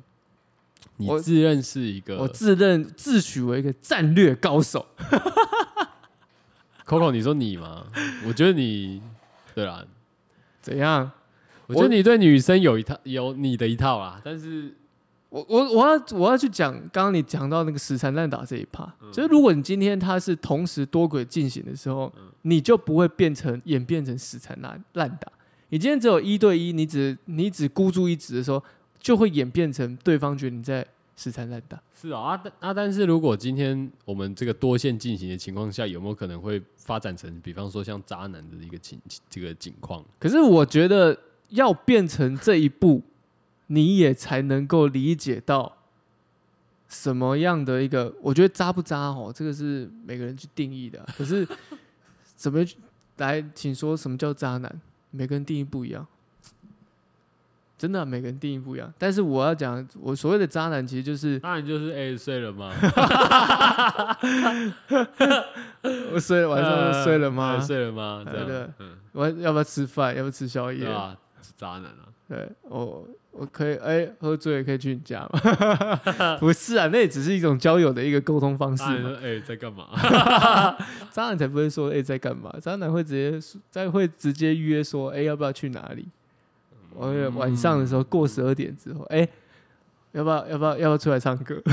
[0.97, 4.85] 你我自认是一个我自认自诩为一个战略高手，
[6.89, 7.85] Coco，你说你吗？
[8.25, 8.99] 我觉得你
[9.53, 9.85] 对啦，
[10.59, 11.11] 怎样？
[11.67, 14.73] 我觉得你对女生有一套有你的一套啊，但是
[15.29, 25.31] 我我我要我要去讲刚刚你讲到那个死缠烂打这一趴，嗯就是如果你今天它是同时多轨进行的时候，嗯你就不会变成演变成死缠烂烂打。
[25.69, 28.63] 你今天只有一对一，你只你只孤注一掷的时候，
[28.99, 30.83] 就会演变成对方觉得你在
[31.19, 31.77] 死缠烂打。
[31.93, 38.97] 是啊啊但啊，但是如果今天我们这个多线进行的情况下，有没有可能会发展成，比方说像渣男的一个情
[39.29, 40.01] 这个情况？
[40.17, 43.01] 可是我觉得要变成这一步，
[43.67, 45.75] 你也才能够理解到
[46.87, 51.07] 什么样的一个，我觉得渣不渣哦，这个是每个人去定义的啊。
[51.17, 51.45] 可是
[52.37, 52.63] 怎么
[53.17, 54.81] 来，请说什么叫渣男？
[55.11, 56.07] 每个人定义不一样，
[57.79, 58.93] 真的啊、每个人定义不一样。
[58.97, 62.73] 但是我要讲，我所谓的渣男，其实就是那你就是哎、睡了吗？
[66.13, 67.61] 我睡了晚上睡了吗哎？
[67.65, 68.23] 睡了吗？
[68.29, 70.13] 对对嗯，我要不要吃饭？
[70.15, 71.15] 要不要吃宵夜啊？
[71.41, 75.39] 是渣男啊，对，我我可以哎、喝醉了可以去你家吗？
[76.39, 79.15] 不是啊，那也只是一种交友的一个沟通方式嘛。
[79.23, 79.87] 哎、在干嘛？
[81.11, 86.05] 渣男才不会说哎、在干嘛，渣男会直接说再会直接约说哎、要不要去哪里？
[86.95, 89.27] 我会晚上的时候过十二点之后哎、
[90.11, 91.61] 要不要要不要要不要出来唱歌？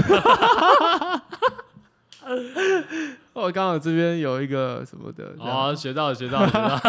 [3.33, 6.81] 我刚好这边有一个什么的，哦，学到了，学到了，学到了。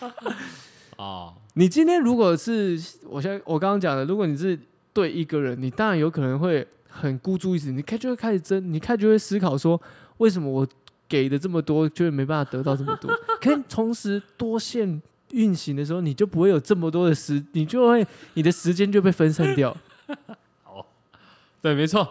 [0.96, 4.58] 哦，你今天如果是我现在我刚刚讲的，如果你是
[4.92, 9.80] 对一个人，你当然有可能会很孤注一掷，你开就会开始争，你开就会思考说，
[10.18, 10.66] 为什么我
[11.08, 13.10] 给的这么多，就是没办法得到这么多？
[13.40, 19.76] 可以同时多线运行的时候，你就不会有这么多的时，你就会你的时间就被分散掉，
[21.60, 22.06] 对，没错，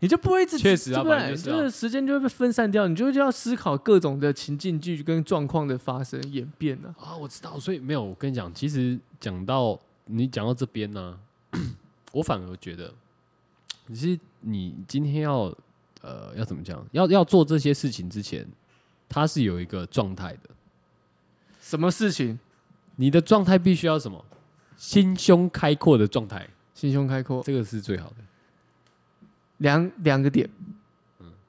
[0.00, 11.18] 你就不会一直确实啊对就是啊时间就会被分散掉，你就就要思考各种的情境剧跟状况的发生演变呢、啊，我知道，所以没有，我跟你讲，其实讲到你讲到这边呢、
[12.12, 12.92] 我反而觉得，
[13.88, 15.54] 其实你今天要
[16.00, 18.46] 呃要怎么讲，要要做这些事情之前，
[19.08, 20.50] 它是有一个状态的，
[21.60, 22.38] 什么事情？
[22.96, 24.24] 你的状态必须要什么，
[24.76, 28.16] 心胸开阔的状态，心胸开阔，这个是最好的。
[29.58, 30.50] 两两个点，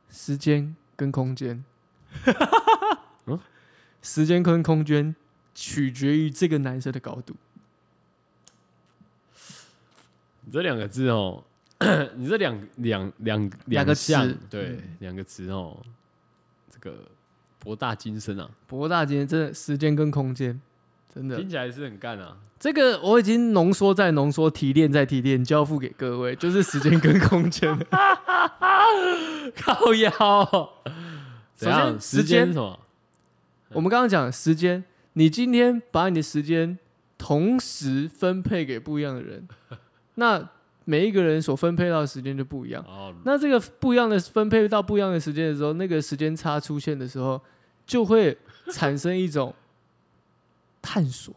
[0.10, 1.64] 时间跟空间，
[3.26, 3.40] 嗯？
[4.02, 5.14] 时间跟空间
[5.54, 7.36] 取决于这个男生的高度。
[10.42, 11.44] 你这两个字哦，
[12.16, 14.98] 你这两两两两个词项对嗯。
[15.00, 15.78] 两个词哦，
[16.70, 17.04] 这个
[17.60, 20.62] 博大精深啊，博大精深真的时间跟空间，
[21.18, 22.38] 真的听起来是很干啊。
[22.60, 27.78] 这个我已经浓缩再浓缩，提炼再提炼，交付给各位，就是时间跟空间。
[29.56, 30.70] 靠腰，
[31.56, 32.00] 怎样？
[32.00, 32.80] 时间什么？
[33.74, 36.78] 我们刚刚讲时间，你今天把你的时间
[37.18, 39.48] 同时分配给不一样的人，
[40.16, 40.50] 那
[40.86, 42.84] 每一个人所分配到的时间就不一样。
[42.88, 47.40] 哦，那这个不一样的分配到不一样的时间的时候，那个时间差出现的时候，
[47.86, 48.36] 就会
[48.72, 49.54] 产生一种
[50.88, 51.36] 探索、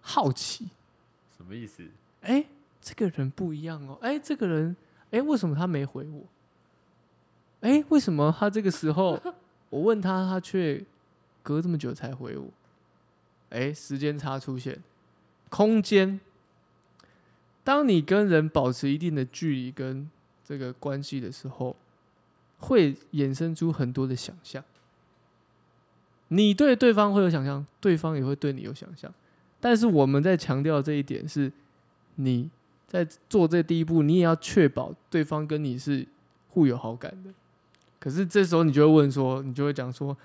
[0.00, 0.68] 好奇。
[1.36, 1.82] 什么意思？
[2.20, 2.46] 哎、
[2.80, 3.98] 这个人不一样哦。
[4.00, 4.76] 哎、这个人，
[5.10, 6.22] 哎、为什么他没回我？
[7.62, 9.20] 哎、为什么他这个时候
[9.68, 10.80] 我问他，他却
[11.42, 12.46] 隔这么久才回我？
[13.48, 14.80] 哎、时间差出现，
[15.48, 16.20] 空间。
[17.64, 20.08] 当你跟人保持一定的距离跟
[20.44, 21.74] 这个关系的时候，
[22.60, 24.62] 会衍生出很多的想象。
[26.32, 29.12] 你对对方会有想象，对方也会对你有想象。
[29.60, 31.52] 但是我们在强调这一点是，
[32.14, 32.48] 你
[32.86, 36.06] 在做这第一步，你也要确保对方跟你是
[36.50, 37.30] 互有好感的。
[37.98, 40.16] 可是这时候你就会问说，你就会讲说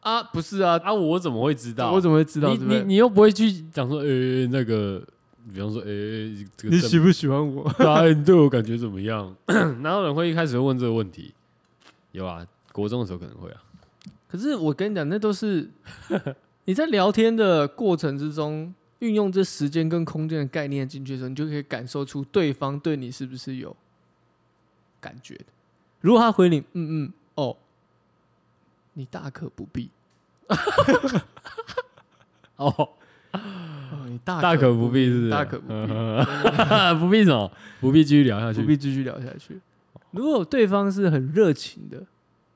[0.00, 1.92] 啊，不是啊，啊，我怎么会知道？
[1.92, 2.52] 我怎么会知道？
[2.54, 5.02] 你你你又不会去讲说，呃、那个，
[5.54, 7.66] 比方说，诶、这个正你喜不喜欢我？
[7.78, 9.34] 对啊，你对我感觉怎么样？
[9.80, 11.32] 哪有人会一开始会问这个问题？
[12.10, 13.62] 有啊，国中的时候可能会啊。
[14.32, 15.68] 可是我跟你讲，那都是
[16.64, 23.76] 你在聊天的过程之中，运用这时间跟空间的概念进去的时候，你就可以感受出对方对你是不是有
[25.02, 25.44] 感觉的。
[26.00, 27.54] 如果他回你嗯嗯哦，
[28.94, 29.90] 你大可不必
[32.56, 32.72] 哦，
[33.32, 35.30] 哦，你大大可不必，是不是？
[35.30, 37.52] 大可不必，必，不必什么？
[37.82, 38.62] 不必继续聊下去。
[38.62, 39.60] 不必继续聊下去。
[40.12, 42.02] 如果对方是很热情的，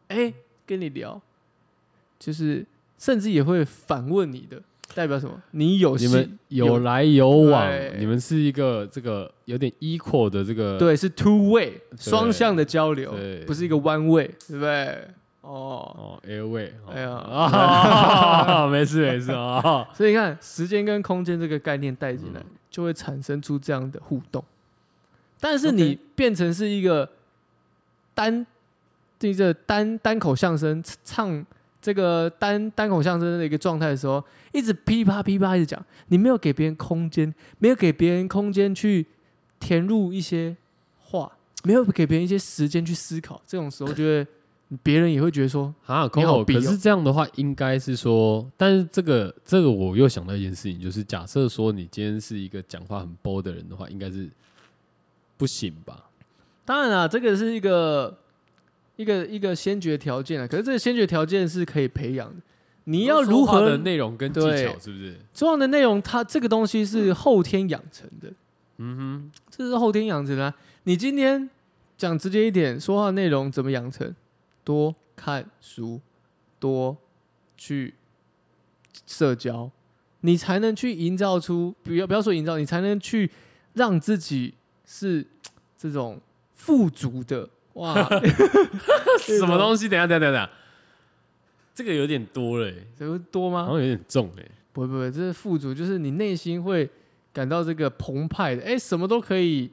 [0.09, 0.33] 哎、
[0.65, 1.21] 跟你聊，
[2.19, 2.65] 就是
[2.99, 4.61] 甚至也会反问你的，
[4.95, 5.41] 代表什么？
[5.53, 15.09] 你有你们有来有往，你们是一个这个有点 equal 的这个对，是 two way 双向的交流对，不是一个 one way，对不对？
[15.43, 16.93] 哦，哦 airway，哦。
[16.93, 17.11] 哎呀。
[17.13, 22.47] 啊，没事没事啊， 所以你看，时间跟空间这个概念带进来，嗯。
[22.69, 24.45] 就会产生出这样的互动。
[25.41, 27.09] 但是你变成是一个
[28.13, 28.45] 单
[29.19, 31.47] 这个单单口相声唱
[31.87, 34.21] 这个单单口相声的一个状态的时候，
[34.53, 39.07] 一直噼啪噼啪一直讲，你没有给别人空间，没有给别人空间去
[39.61, 40.57] 填入一些
[40.99, 41.31] 话，
[41.63, 44.27] 没有给别人一些时间去思考，这种时候就会
[44.83, 54.29] 别人也会觉得说，啊，你好可是这样的话，应该是说，但是这个这个我又想到一件事情，就是假设说你今天是一个讲话很波的人的话，应该是
[55.37, 56.11] 不行吧？
[56.65, 58.19] 当然啦，这个是一个
[58.97, 60.47] 一个一个先决条件啊。
[60.47, 62.43] 可是这个先决条件是可以培养的。
[62.85, 65.17] 你要如何的内容跟技巧是不是？
[65.35, 68.33] 重要的内容，它这个东西是后天养成的，
[68.77, 71.51] 嗯哼这是后天养成的啊、你今天
[71.99, 74.15] 讲直接一点，说话内容怎么养成？
[74.63, 76.01] 多看书，
[76.61, 76.97] 多
[77.57, 77.95] 去
[79.05, 79.69] 社交，
[80.21, 83.29] 你才能去营造出，不要不要说营造，你才能去
[83.75, 85.27] 让自己是
[85.77, 86.21] 这种
[86.55, 87.95] 富足的哇，
[89.21, 89.89] 什么东西？
[89.89, 90.51] 等下，等下，等下，
[91.75, 93.65] 这个有点多了、欸，这个多吗？
[93.65, 96.89] 好像有点重哎、不会不会，这是富足，就是你内心会
[97.33, 99.71] 感到这个澎湃的，哎，什么都可以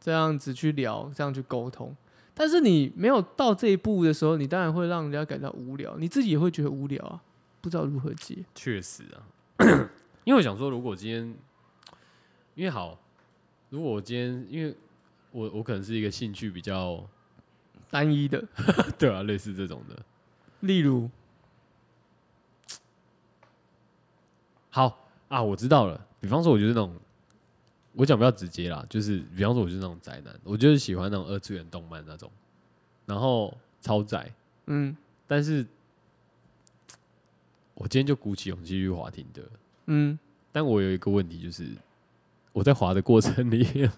[0.00, 1.94] 这样子去聊，这样去沟通。
[2.34, 7.22] 但是你没有到这一步的时候，你当然会让人家感到无聊，你自己也会觉得无聊啊，
[7.60, 8.36] 不知道如何接。
[8.54, 9.22] 确实啊，
[10.24, 11.34] 因为我想说，如果今天，
[12.56, 12.98] 因为好，
[13.70, 14.74] 如果我今天，因为
[15.30, 17.02] 我我可能是一个兴趣比较，
[17.90, 18.42] 单一的，
[18.98, 19.96] 对啊，类似这种的。
[20.60, 21.10] 例如，
[24.70, 26.06] 好啊，我知道了。
[26.20, 26.94] 比方说，我就是那种，
[27.92, 32.30] 我讲比较直接啦，就是比方说，我就是那种宅男，我就是喜欢那种二次元动漫那种，
[33.04, 34.32] 然后超宅，
[34.66, 34.96] 嗯。
[35.28, 35.66] 但是
[37.74, 39.42] 我今天就鼓起勇气去滑停的，
[39.86, 40.18] 嗯，
[40.52, 41.68] 但我有一个问题，就是
[42.52, 43.88] 我在滑的过程里，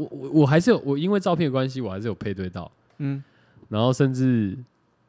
[0.00, 3.22] 我我我还是有我因为照片的关系，我还是有配对到，嗯，
[3.68, 4.56] 然后甚至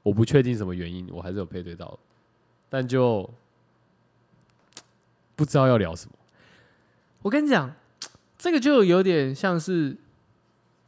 [0.04, 1.98] 我不确定什么原因，我还是有配对到，
[2.70, 3.30] 但就
[5.36, 6.16] 不知道要聊什么。
[7.22, 7.74] 我跟你讲，
[8.38, 9.96] 这个就有点像是，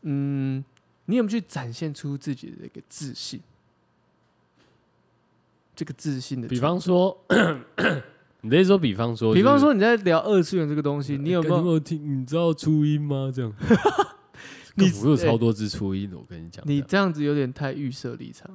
[0.02, 0.64] 嗯，
[1.06, 3.40] 你有没有去展现出自己的一个自信？
[5.76, 7.18] 这个自信的，比方，说，
[8.44, 11.66] 你的意思说，比方说，比方说你在聊二次元这个东西，你有没有？
[11.66, 12.22] 有听？
[12.22, 13.32] 你知道初音吗？
[13.34, 13.52] 这样，
[14.76, 18.50] 你干我有超多只初音的，我跟你讲，你这样子有点太预设立场。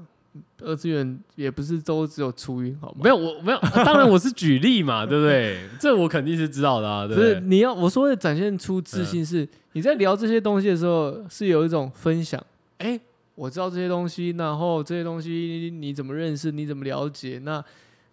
[0.62, 3.00] 二次元也不是都只有初音好吗？
[3.02, 5.58] 没有，我没有，当然我是举例嘛， 对不对？
[5.80, 7.40] 这我肯定是知道的啊，对不是？
[7.40, 12.40] 你要我说的展现出自嗯信是，你在聊这些东西的时候是有一种分享，
[12.76, 13.00] 哎、
[13.34, 17.64] 我知道这些东西，然后这些东西你怎么认识，你怎么了解，那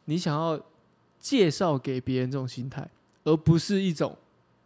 [0.05, 0.59] 你想要
[1.25, 2.87] 介绍给别人这种心态，
[3.23, 4.15] 而不是一种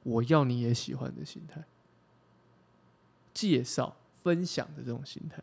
[0.04, 1.64] 我要你也喜欢的心态，
[3.34, 5.42] 介绍分享的这种心态。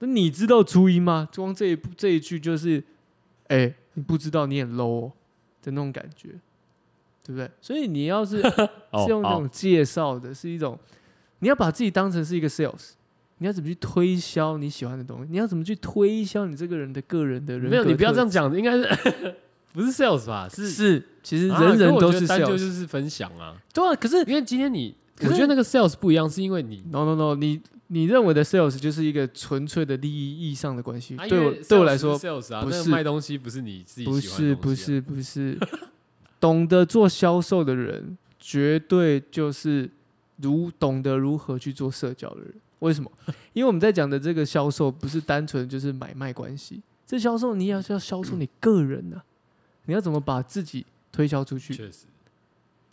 [0.00, 1.28] 那你知道初音吗？
[1.32, 2.82] 光这一步这一句就是，
[3.46, 5.12] 哎、你不知道你很 low 哦
[5.62, 6.30] 的那种感觉，
[7.22, 7.48] 对不对？
[7.60, 8.38] 所以你要是
[8.90, 10.76] 哦 是用这种介绍的，是一种
[11.38, 12.94] 你要把自己当成是一个 sales，
[13.38, 15.30] 你要怎么去推销你喜欢的东西？
[15.30, 17.70] 你要怎么去推销你这个人的个人的人？
[17.70, 18.28] 没有，你不要这样。
[18.28, 19.36] 讲，应该是
[19.72, 20.48] 不是 sales 吧？
[20.48, 23.56] 是是，其实啊人人都是可我觉得单就是分享啊。
[23.72, 23.94] 对啊。
[23.94, 31.16] 可是因为今天你，我觉得那个 sales 不一样，是因为你 no no no，你你认为的 sales 就是一个纯粹的利益意义上的关系。
[31.28, 35.58] 对我对我来说 sales 啊，那个不是卖东西不是你自己不是不是不是，
[36.40, 39.90] 懂得做销售的人，绝对就是
[40.36, 42.54] 如懂得如何去做社交的人。
[42.80, 43.10] 为什么？
[43.52, 49.22] 因为我们在讲的这个销售，不是单纯就是买卖关系，这销售你也要要销售你个人呢、
[49.86, 51.74] 你要怎么把自己推销出去？
[51.74, 52.06] 确实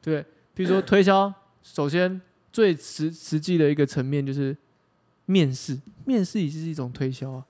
[0.01, 2.21] 对，比如说推销， 首先
[2.51, 4.55] 最实实际的一个层面就是
[5.25, 7.45] 面试，面试也是一种推销啊。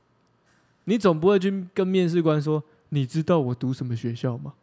[0.86, 4.54] 你总不会去跟面试官说，你知道我读什么学校吗？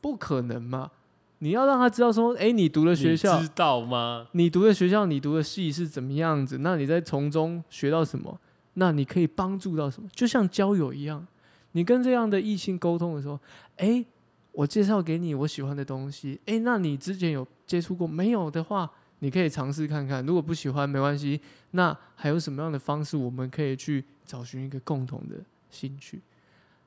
[0.00, 0.90] 不可能嘛！
[1.38, 4.28] 你要让他知道说，哎、你读的学校，知道吗？
[4.32, 6.58] 你读的学校，你读的系是怎么样子？
[6.58, 8.38] 那你在从中学到什么？
[8.74, 10.08] 那你可以帮助到什么？
[10.14, 11.26] 就像交友一样，
[11.72, 13.38] 你跟这样的异性沟通的时候，
[13.76, 14.04] 哎、
[14.52, 18.90] 我介绍给你我喜欢的东西，哎、那你之前有接触过没有的话，
[19.20, 20.24] 你可以尝试看看。
[20.24, 21.40] 如果不喜欢没关系，
[21.72, 25.36] 那还有什么样的方式我们可以去找寻一个共同的
[25.70, 26.20] 兴趣？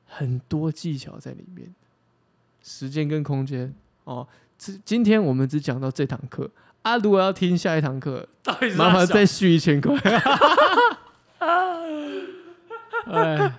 [0.06, 1.74] 很多技巧在里面，
[2.62, 4.28] 时间跟空间哦。
[4.58, 6.50] 今今天我们只讲到这堂课
[6.84, 8.28] 啊，如果要听下一堂课，
[8.78, 9.94] 麻烦再续一千块。
[13.08, 13.54] 哎，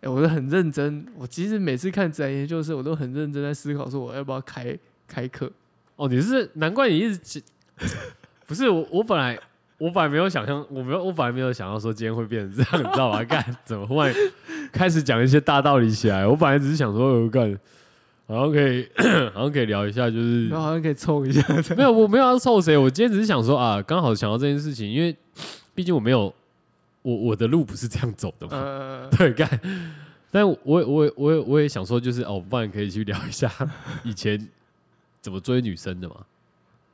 [0.00, 1.06] 哎，我都很认真。
[1.16, 4.76] 我其实每次看自然研究社，我都很认真在思考，说我要不要开
[5.06, 5.50] 开课。
[5.96, 7.42] 哦，你是难怪你一直
[8.46, 9.38] 不是我，我本来
[9.78, 13.22] 我本来没有想象，我没有，我本来没有想到说今天会变成这样，你知道吗？
[13.28, 14.14] 干怎么忽然
[14.72, 16.26] 开始讲一些大道理起来？
[16.26, 17.58] 我本来只是想说，我干
[18.26, 18.88] 好像可以，
[19.34, 21.42] 好像可以聊一下，就是然后好像可以凑一下。
[21.76, 25.14] 没有，我没有要凑谁，我今天只是想说啊，刚好想到这件事情，因为
[25.74, 26.32] 毕竟我没有，
[27.02, 29.60] 我我的路不是这样走的嘛，呃， 对，干。
[30.30, 33.50] 但我我我我也我也想说，就是哦，不然可以去聊一下
[34.04, 34.48] 以前
[35.20, 36.16] 怎么追女生的嘛。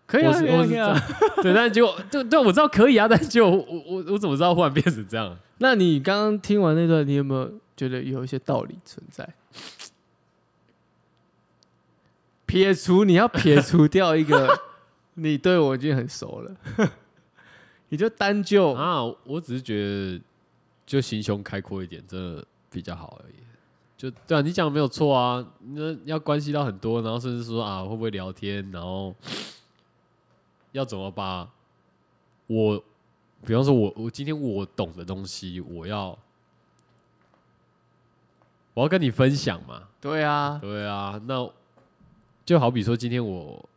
[0.06, 0.96] 可以啊，可以啊。
[1.42, 5.36] 对，但是结果对对，我知道可以啊，但是结果我我我怎么知道忽然变成这样？
[5.58, 9.28] 那你刚刚听完那段，你有没有觉得有一些道理存在？
[12.46, 14.56] 撇除你要撇除掉一个，
[15.14, 16.90] 你对我已经很熟了，
[17.88, 20.20] 你就单就啊，我只是觉得
[20.84, 23.34] 就心胸开阔一点，真的比较好而已。
[23.96, 29.14] 就对啊，你讲的没有错啊，那要关系到很多，然后甚至说啊会不会聊天，然后
[30.72, 31.48] 要怎么把
[32.46, 32.82] 我，
[33.46, 36.18] 比方说我我今天我懂的东西，我要
[38.74, 41.50] 我要跟你分享嘛，对啊，对啊，那
[42.44, 43.75] 就好比说今天我呃，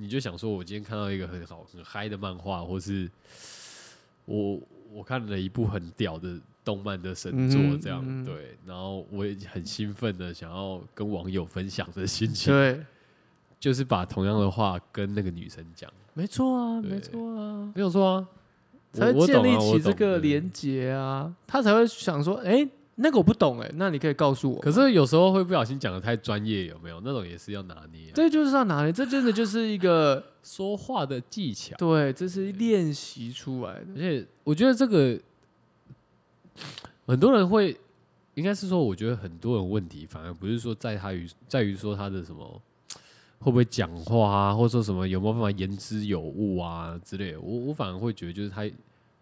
[0.00, 3.10] 你就想说我今天看到一个很好很嗨的漫画，或是
[4.24, 4.58] 我
[4.90, 12.82] 我看了一部很屌的动漫的神作这样，对，然后我也很兴奋的想要跟网友分享的心情，对，
[13.60, 18.28] 就是把同样的话跟那个女生讲，没错啊，对没错啊，没有错啊，
[18.92, 22.66] 才会建立起这个连结啊，他才会想说，哎，
[23.02, 24.60] 那个我不懂，哎，那你可以告诉我。
[24.60, 27.00] 可是有时候会不小心讲的太专业，有没有？
[27.02, 31.74] 那种也是要拿捏啊、这就是要拿捏，这真的就是一个说话的技巧。
[31.78, 33.96] 对，这是练习出来的而。
[33.96, 35.18] 且我觉得这个
[37.06, 37.74] 很多人会，
[38.34, 42.60] 应该是说，我觉得很多人问题反而不是说在他于在于说他的什么
[43.38, 47.40] 会不会讲话啊，或者说什么有没有办法言之有物啊之类的。
[47.40, 48.70] 我我反而会觉得就是他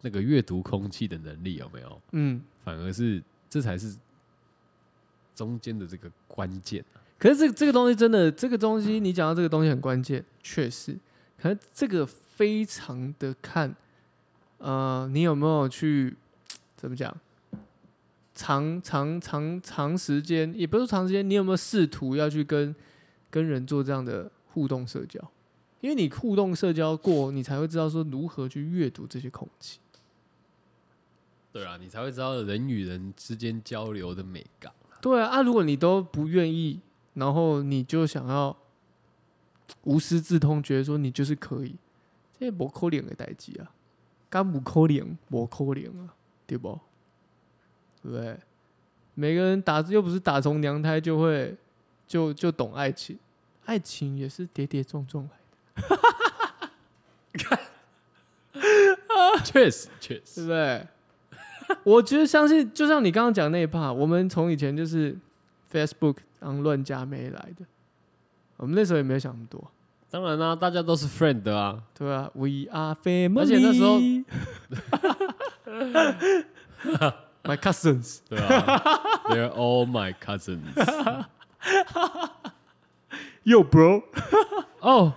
[0.01, 3.96] 那个阅读空气的能力有没有，嗯，反而是这才是
[5.34, 6.84] 中间的这个关键。
[7.18, 10.96] 可是这这个东西真的，这个东西你讲到这个东西很关键，确实。
[11.40, 13.74] 可是这个非常的看，
[14.59, 16.16] 呃，你有没有去
[16.76, 17.16] 怎么讲？
[18.34, 22.72] 长长长长时间，也不是长时间，你有没有试图要去跟
[23.30, 25.20] 跟人做这样的互动社交？
[25.80, 29.80] 因为你互动社交过，你才会知道说如何去阅读这些空气。
[31.59, 34.72] 对啊，你才会知道人与人之间交流的美感。
[35.00, 36.80] 对啊，啊，如果你都不愿意，
[37.14, 38.56] 然后你就想要
[39.82, 41.74] 无师自通，觉得说你就是可以，
[42.38, 43.72] 这不可怜的代际啊，
[44.30, 46.14] 干不可怜，不可怜啊，
[46.46, 46.78] 对不？
[48.02, 48.38] 对不对？
[49.14, 51.56] 每个人打又不是打从娘胎就会
[52.06, 53.18] 就就懂爱情，
[53.64, 55.30] 爱情也是跌跌撞撞来
[57.32, 57.59] 的，
[59.44, 60.86] 确实，确对实，不对？
[61.85, 65.16] 我觉得相信，就像你刚刚讲那一 part，我们从以前就是
[65.73, 67.64] Facebook 当乱加妹来的，
[68.57, 69.71] 我们那时候也没有想那么多。
[70.11, 71.83] 当然啦、大家都是 friend 的啊。
[71.95, 73.39] 对啊，We are family。
[73.39, 73.99] 而且那时候
[77.45, 78.83] ，My cousins，对啊
[79.27, 80.73] ，They're all my cousins。
[83.45, 85.12] Yo bro，Oh,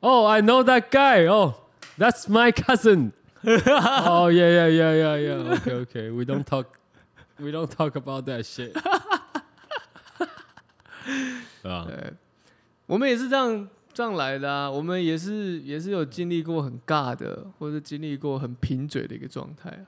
[0.00, 1.26] oh, I know that guy.
[1.28, 1.54] Oh,
[1.96, 3.12] that's my cousin.
[3.42, 5.54] Oh yeah, yeah, yeah, yeah, yeah.
[5.60, 6.10] Okay, okay.
[6.10, 6.66] We don't talk.
[7.38, 8.72] We don't talk about that shit.
[11.62, 11.86] 对吧？
[11.86, 12.12] 对，
[12.86, 14.70] 我们也是这样这样来的啊。
[14.70, 19.86] 我们也是也是有经历过很尬的，或者经历过很贫嘴的一个状态啊，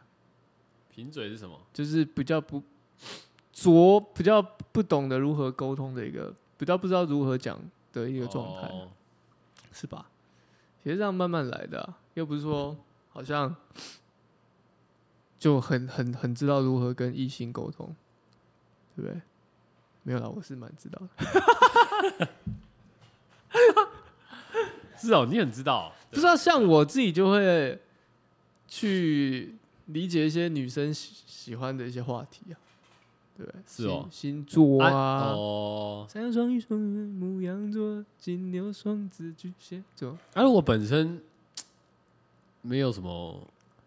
[0.91, 1.59] 贫嘴是什么？
[1.73, 2.63] 就是比较不
[3.53, 4.41] 拙，比较
[4.73, 7.59] 不懂得如何沟通的一个，比较不知道如何讲
[7.93, 8.69] 的一个状态。
[8.69, 8.89] 哦
[9.75, 10.07] 是吧？
[10.83, 12.77] 也是这样慢慢来的啊、又不是说
[13.13, 13.55] 好像
[15.39, 17.95] 就很很很知道如何跟异性沟通，
[18.97, 19.21] 对不对？
[20.05, 22.29] 没有啦，我是蛮知道的。
[24.97, 25.93] 是哦，你很知道。
[26.11, 27.81] 不知道像我自己就会
[28.69, 29.55] 去
[29.87, 32.57] 理解一些女生喜喜欢的一些话题啊，
[33.37, 33.61] 对不对？
[33.67, 41.21] 是哦星星座啊啊，哦，山羊、双鱼、双鱼、母羊座、金牛、双子、巨蟹座，而我本身
[42.63, 43.47] 没有什么，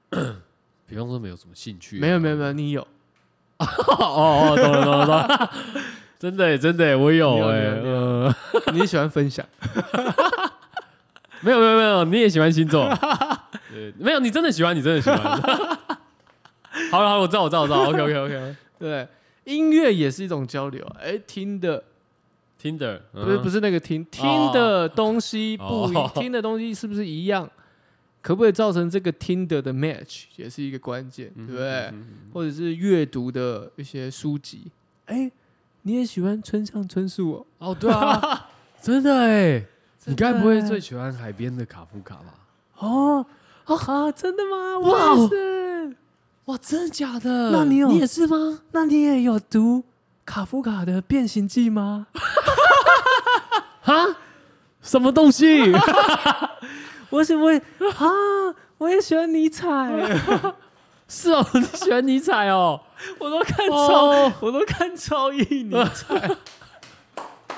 [0.88, 2.02] 比方说没有什么兴趣啊。
[2.02, 2.82] 没有没有没有，你有，
[3.58, 3.66] 哦
[4.00, 5.52] 哦，懂了懂了懂了。
[6.20, 8.34] 真的耶真的耶，我有哎，
[8.74, 9.46] 你喜欢分享。
[11.42, 12.88] 没有没有没有，你也喜欢星座？
[13.72, 15.20] 对，没有，你真的喜欢，你真的喜欢。
[16.92, 18.56] 好了好了，我知道我知道我知道，OK OK OK。
[18.80, 19.08] 对，
[19.44, 20.98] 音乐也是一种交流啊。
[21.02, 21.84] 哎，听的
[22.62, 27.48] Tinder 不是不是是那个听，听的东西不听的东西是不是一样？
[28.26, 31.94] 可不可以造成这个听的的 match 也是一个关键，对不对？
[32.34, 34.72] 或者是阅读的一些书籍，
[35.06, 35.32] 哎，
[35.84, 37.70] 你也喜欢村上春树哦？
[37.70, 38.50] 哦，对啊，
[38.82, 39.64] 真的哎，
[40.06, 42.34] 你该不会欸最喜欢海边的卡夫卡吧？
[42.80, 43.24] 哦
[43.66, 44.80] 啊，真的吗？
[44.80, 45.96] 哇我也是。
[46.46, 47.52] 哇，真的假的？
[47.52, 48.62] 那你有你也是吗？
[48.72, 49.84] 那你也有读
[50.26, 52.08] 卡夫卡的《变形记》吗？
[53.82, 54.18] 哈？
[54.82, 55.46] 什么东西？
[57.10, 59.66] 我是我也啊，我也喜欢尼采，
[61.08, 62.82] 是哦，你喜欢尼采哦？
[63.20, 66.36] 我都看超，哦，我都看超译尼采，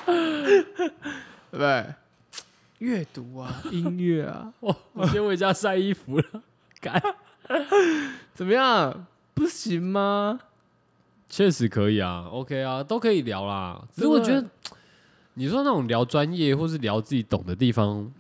[0.05, 0.95] 对
[1.51, 1.85] 不对？
[2.79, 6.23] 阅读啊，音乐啊， 我我先回家晒衣服了。
[6.79, 7.01] 该
[8.33, 9.07] 怎么样？
[9.33, 10.39] 不行吗？
[11.29, 13.81] 确实可以啊，OK 啊，都可以聊啦。
[13.93, 14.45] 只是我觉得，
[15.33, 18.11] 你说那种聊专业或是聊自己懂的地方，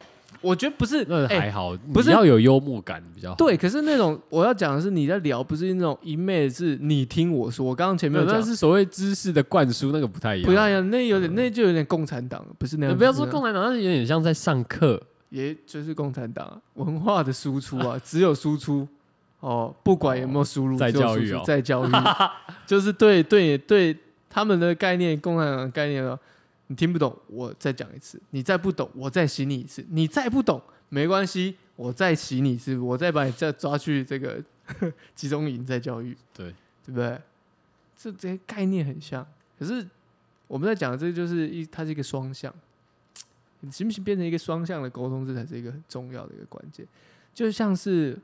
[0.41, 3.35] 我觉得不是，哎那还好，不是你要有幽默感比较好。
[3.35, 7.65] 对，可是那种我要讲的是你在聊，不是那种一昧是你听我说。
[7.65, 10.49] 我刚刚前面有，有讲那是所谓知识的灌输，那个不太一样。
[10.49, 12.93] 不太一样，那有点那就有点共产党，不是那样。
[12.93, 15.01] 你不要说共产党，那是有点像在上课。
[15.29, 18.87] 也就是共产党啊文化的输出啊， 只有输出
[19.41, 21.91] 哦，不管有没有输入，在教育在教育，
[22.65, 23.93] 就是对对对
[24.29, 26.17] 他们的概念，共产党的概念哦，
[26.67, 34.43] 你听不懂，我再讲一次；你再不懂，我再洗你一次；你再不懂，没关系，我再洗你一次，我再把你再抓去这个
[35.15, 36.53] 集中营再教育，对
[36.85, 37.21] 对不对？
[37.97, 39.25] 这这些概念很像，
[39.57, 39.87] 可是
[40.47, 42.53] 我们在讲的这就是一，它是一个双向。
[43.61, 46.85] 你行不行变成一个双向的沟通，这才是一个很重要的一个关键。
[47.33, 48.15] 就像是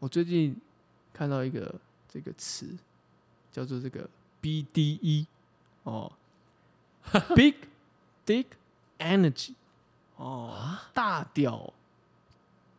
[0.00, 0.56] 我最近
[1.12, 1.72] 看到一个
[2.08, 2.66] 这个词，
[3.52, 4.10] 叫做这个
[4.42, 5.26] BDE
[5.84, 6.10] 哦，
[7.36, 7.54] Big
[8.26, 8.46] Dick
[8.98, 9.52] Energy
[10.16, 10.54] 哦，
[10.92, 11.72] 大屌，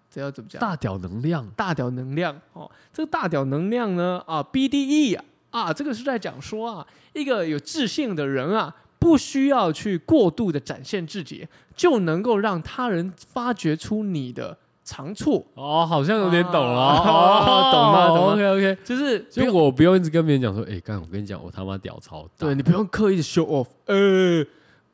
[0.10, 0.62] 这要怎么讲？
[0.62, 2.40] 大屌能量，大屌能量。
[2.54, 5.26] 哦，这个大屌能量呢啊，BDE 啊。
[5.52, 17.72] 啊，这个是在讲说啊，一个有自信的人啊，不需要去过度的展现自己，就能够让他人发掘出你的长处，哦，好像有点懂了，啊哦。
[17.72, 22.48] 懂吗懂吗 OK OK，就是不就我不用一直跟别人讲说，哎，干，我跟你讲，我他妈屌超大。
[22.48, 23.94] 对你不用刻意的 show off，哎、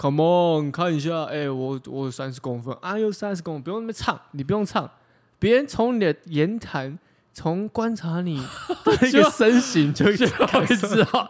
[0.02, 4.89] c o m e on，看一下，哎、我我三十公分，啊，又三十公分，不用那么唱，你不用唱，
[5.38, 6.97] 别人从你的言谈，
[7.34, 8.38] 从观察你
[8.86, 11.30] 的 一个身形就就会知道，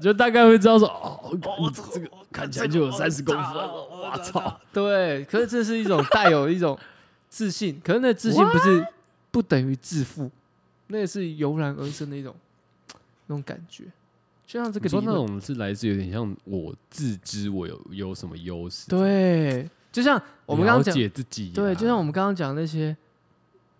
[0.00, 4.58] 就大概会知道说，哦，哦这个这个看起来就有三十公分，我操！
[4.72, 6.78] 对，可是这是一种带有一种
[7.28, 8.86] 自信，可是那自信不是
[9.30, 10.30] 不等于自负，
[10.86, 12.34] 那也是油然而生的一种
[13.26, 13.84] 那种感觉，
[14.48, 22.96] 就像这个你说那种是来自有点像我自知我有有什么优势，对，就像我们刚刚讲，解自己啊，对，就像我们刚刚讲那些，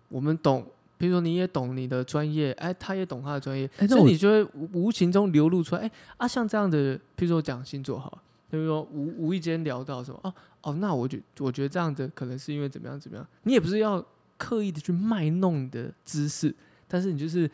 [0.09, 0.63] 我们懂，
[0.99, 14.05] 比如说你也懂你的专业，哎，他也懂他的专业，所以你就会无无形中流露出来，哎啊，像这样的，比如说我讲星座好了，比如说无无意间聊到什么，哦哦，那我觉我觉得这样的可能是因为怎么样怎么样，你也不是要
[14.37, 16.53] 刻意的去卖弄你的知识，
[16.87, 17.49] 但是你就是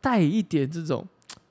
[0.00, 1.04] 带一点这种。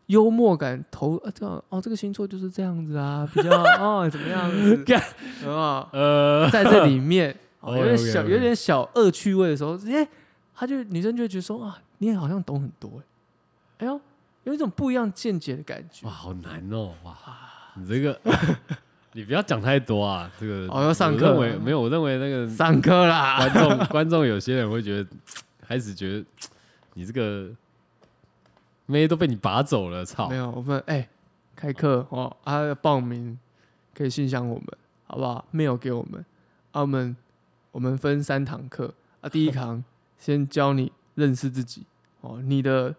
[0.08, 4.78] 幽默感投啊，这样哦，这个星座就是这样子啊， 比较哦怎么样子？
[4.86, 5.02] 干
[5.52, 5.88] 啊？
[5.92, 10.08] 呃，在这里面，哦、有点小有点小恶趣味的时候，直接、
[10.54, 13.02] 他就女生就会觉得说啊，你也好像懂很多
[13.80, 14.00] 哎，哎呦，
[14.44, 16.06] 有一种不一样见解的感觉。
[16.06, 16.12] 哇，。
[16.14, 17.18] 好难哦，哇，
[17.76, 18.20] 你这个
[19.14, 25.10] 你不要讲太多啊，这个哦要上我课认为没有，我认为那个上课啦，观众观众有些人会觉得
[25.66, 26.26] 开始觉得
[26.94, 27.50] 你这个
[28.86, 30.36] 妹都被你拔走了，操没！
[30.36, 31.08] 有，我们哎、
[31.56, 33.38] 开课哦，啊要报名
[33.94, 34.66] 可以信箱我们，
[35.08, 36.24] 好不好？mail 给我们，
[36.72, 37.16] 啊我们
[37.72, 39.84] 我们分三堂课啊，第一堂
[40.18, 41.84] 先教你认识自己
[42.22, 42.94] 哦，你的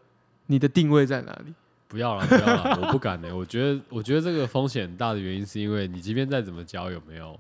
[0.46, 1.54] 你的定位在哪里？
[1.88, 7.38] 不要了，不要了，我不敢呢、我觉得，我觉得这个风险很大的原因是因为你即便再怎么教，有没有？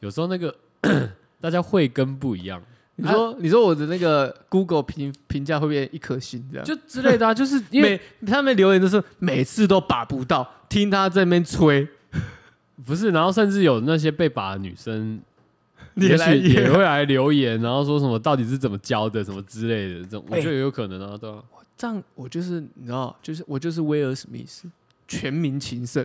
[0.00, 0.54] 有时候那个
[1.40, 2.62] 大家慧根不一样，
[2.96, 6.64] 你说、你说我的那个 Google 评评价会变一颗星这样？
[6.64, 11.86] 就之类的啊， 就是因为每他们留言都是每次都把不到，听他在那边吹，
[12.86, 15.20] 不是，然后甚至有那些被把的女生，
[15.96, 21.42] 也也来也许也会来留言，然后说什么到底是怎么教的，什么之类的，这种我哎觉得也有可能啊，对吧、
[21.76, 24.68] 这样我就是你知道，就是我就是威尔史密斯，
[25.08, 26.04] 全民情圣。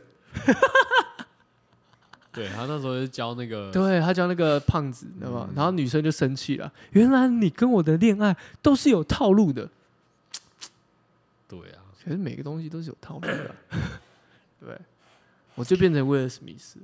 [2.31, 5.47] 对他那时候是教那个，对他教那个胖子，你知道吗？
[5.49, 9.67] 嗯然后女生就生气了，原来你跟我的恋爱都是有套路的，
[11.49, 13.99] 对啊，可是每个东西都是有套路的啊，
[14.61, 14.77] 对，
[15.55, 16.79] 我就变成威尔史密斯。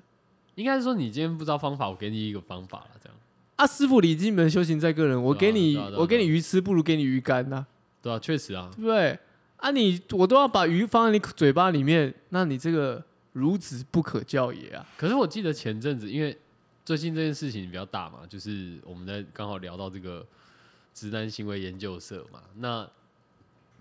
[0.56, 3.18] 应该是说你今天不知道方法，我给你一个方法了，这样
[3.58, 5.22] 啊，师傅你进门，修行在个人。
[5.22, 7.66] 我给你，我给你鱼吃，不如给你鱼干呐、
[8.02, 9.20] 对啊，确实啊，对不对？
[9.58, 13.04] 啊你，我都要把鱼放在你嘴巴里面，那你这个
[13.36, 14.88] 孺子不可教也啊！
[14.98, 16.38] 可是我记得前阵子，因为
[16.86, 20.26] 最近这件事情比较大嘛，就是我们在刚好聊到这个
[20.94, 22.42] 直男行为研究社嘛。
[22.56, 22.90] 那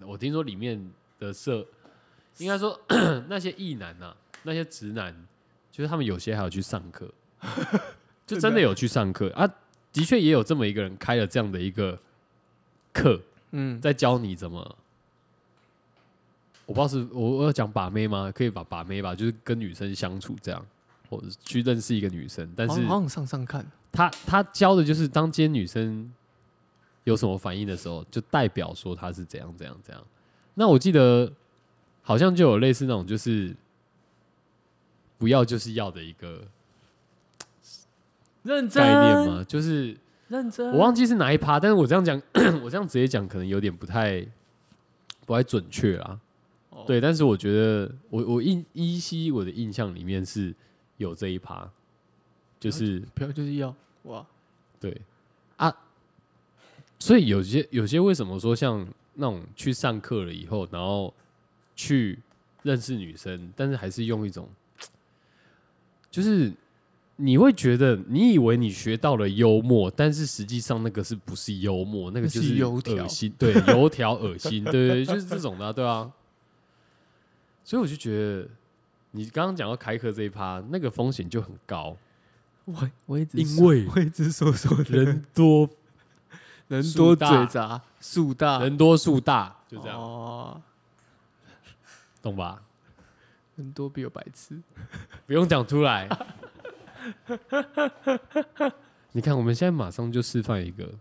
[0.01, 0.91] 我听说里面
[1.21, 1.65] 的社，
[2.39, 2.81] 应该说
[3.29, 5.15] 那些异男呐、那些直男，
[5.71, 7.09] 就是他们有些还有去上课，
[8.27, 9.49] 就真的有去上课啊。
[9.93, 11.97] 的确也有这么一个人开了这样的一个
[12.93, 13.21] 课，
[13.53, 14.77] 嗯，在教你怎么。
[16.67, 18.33] 我不知道是我我要讲把妹吗？
[18.35, 20.67] 可以把把妹吧，就是跟女生相处这样，
[21.11, 22.51] 或者是去认识一个女生。
[22.57, 26.11] 但是好好想上上看，他他教的就是，当今天女生
[27.05, 30.03] 有什么反应的时候，就代表说她是怎样怎样怎样。
[30.55, 31.31] 那我记得
[32.01, 33.55] 好像就有类似那种，就是
[35.19, 36.43] 不要就是要的一个
[38.43, 39.97] 认真概念吗，就是
[40.29, 42.21] 认真，我忘记是哪一趴，但是我这样讲，
[42.65, 44.27] 我这样直接讲可能有点不太
[45.27, 46.19] 不太准确啦。
[46.75, 50.53] 哦对，但是我觉得我我印依稀我的印象里面是
[50.97, 51.71] 有这一趴，
[52.59, 54.27] 就是票就是要哇，
[54.81, 55.01] 对
[55.57, 55.73] 啊，
[56.99, 61.15] 所以有些有些为什么说像那种去上课了以后，然后
[61.77, 62.19] 去
[62.65, 64.49] 认识女生，但是还是用一种，
[66.11, 66.53] 就是
[67.15, 72.11] 你会觉得你以为你学到了幽默，但是实际上那个是不是幽默？
[72.11, 76.11] 那个就是是油条恶心，对，油条恶心，对对对，就是这种的啊、对啊。
[77.65, 78.49] 所以我就觉得，
[79.13, 81.97] 你刚刚讲到开课这一趴，那个风险就很高，
[82.67, 85.69] 我我一直因为 我一直说说的人多
[86.69, 90.63] 人多嘴杂，树大，人多树大，就这样，哦，
[92.23, 92.63] 懂吧？
[93.57, 94.61] 人多必有白痴。
[95.27, 96.09] 不用讲出来。
[99.13, 100.93] 你看，我们现在马上就示范一个，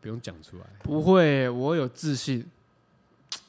[0.00, 0.64] 不用讲出来。
[0.82, 2.44] 不会，我有自信，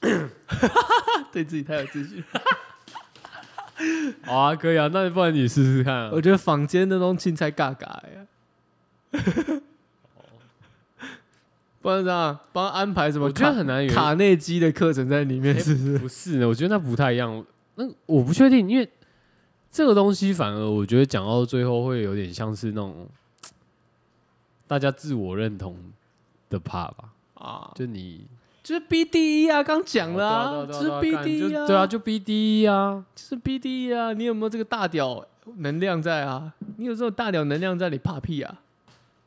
[1.32, 2.24] 对自己太有自信。
[4.24, 6.22] 好啊，可以啊，那不然你试试看啊我。
[6.22, 8.28] 觉得坊间那种青菜尬尬呀，
[11.82, 13.48] 不然这样帮他安排什么卡？
[13.48, 15.98] 我觉得很难有卡内基的课程在里面，是不是？
[15.98, 17.44] 不是呢，我觉得那不太一样。
[17.76, 18.88] 那我不确定，因为
[19.72, 23.10] 这个东西反而我觉得讲到最后会有点像是那种
[24.68, 25.76] 大家自我认同
[26.50, 27.10] 的怕吧。
[27.34, 28.26] 啊，就你
[28.64, 33.06] 就是 B D E 啊，刚讲了啊，就是 B 对啊 D 干 E 啊，对啊，就 B D E 啊。
[33.14, 35.24] 就是 B D E 啊，你有没有这个大屌
[35.58, 36.54] 能量在啊？
[36.78, 38.60] 你有这种大屌能量在，你怕屁啊？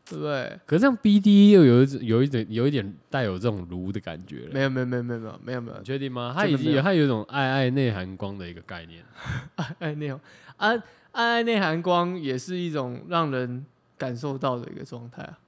[0.08, 0.58] 对不对？
[0.64, 4.50] 可是这样 B D E 又有一种有一点有一点带有这种炉的感觉了。
[4.54, 6.32] 没有没有没有没有没有没有没有，确定吗？
[6.34, 9.04] 它已经有它有一种爱爱内涵光的一个概念。
[9.56, 10.20] 爱爱内涵
[10.56, 10.68] 啊，
[11.12, 13.66] 爱爱内涵光也是一种让人
[13.98, 15.38] 感受到的一个状态啊，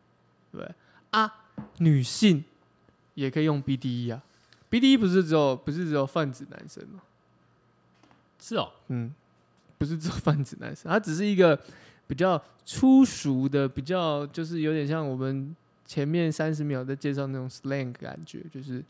[0.53, 0.75] 对不对
[1.13, 1.33] 啊？
[1.79, 2.45] 女性
[3.19, 4.23] 也可以用 BDE 啊
[4.71, 7.03] ，BDE 不是只有不是只有泛指男生吗？
[8.41, 9.13] 是哦，嗯，
[9.77, 11.61] 不是只有泛指男生，它只是一个
[12.07, 15.55] 比较粗俗的，比较就是有点像我们
[15.85, 18.85] 前面三十秒在介绍那种 slang 感觉，就是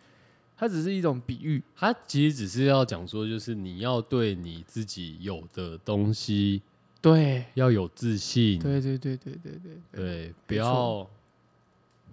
[0.54, 6.60] 它只是一种比喻，它其实只是要讲说，就是你要对你自己有的东西
[7.00, 11.08] 对，要有自信，对对对对对对对，不要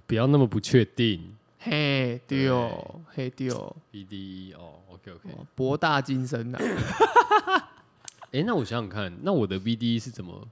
[0.08, 1.36] 不要那么不确定。
[1.68, 5.30] 嘿对哦，嘿对哦，B D E 哦，OK OK。
[5.56, 6.60] 博大精深呐、
[8.32, 10.48] 哎，那我想想看，那我的 B D E 是怎么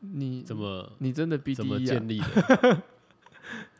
[0.00, 2.08] 你怎么你真的 B 怎 D 么 E 啊建？
[2.08, 2.82] 立的？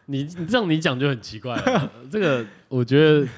[0.07, 1.93] 你你这样你讲就很奇怪了。
[2.11, 3.29] 这个我觉得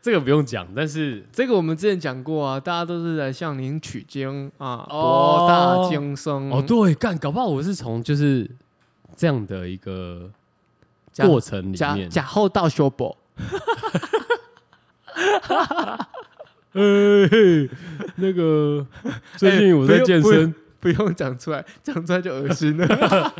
[0.00, 8.50] 这个不用讲，但是 这个我们之前讲过啊，大家都是来向您取经啊，哦博大精深哦，对，干，搞不好我是从就是
[9.16, 10.37] 这样的一个假
[11.26, 13.16] 过程里面，假后到修补，
[16.72, 17.68] 呃，嘿
[18.16, 18.86] 那个
[19.36, 22.86] 最近我在健身，不用讲出来，讲出来就恶心了。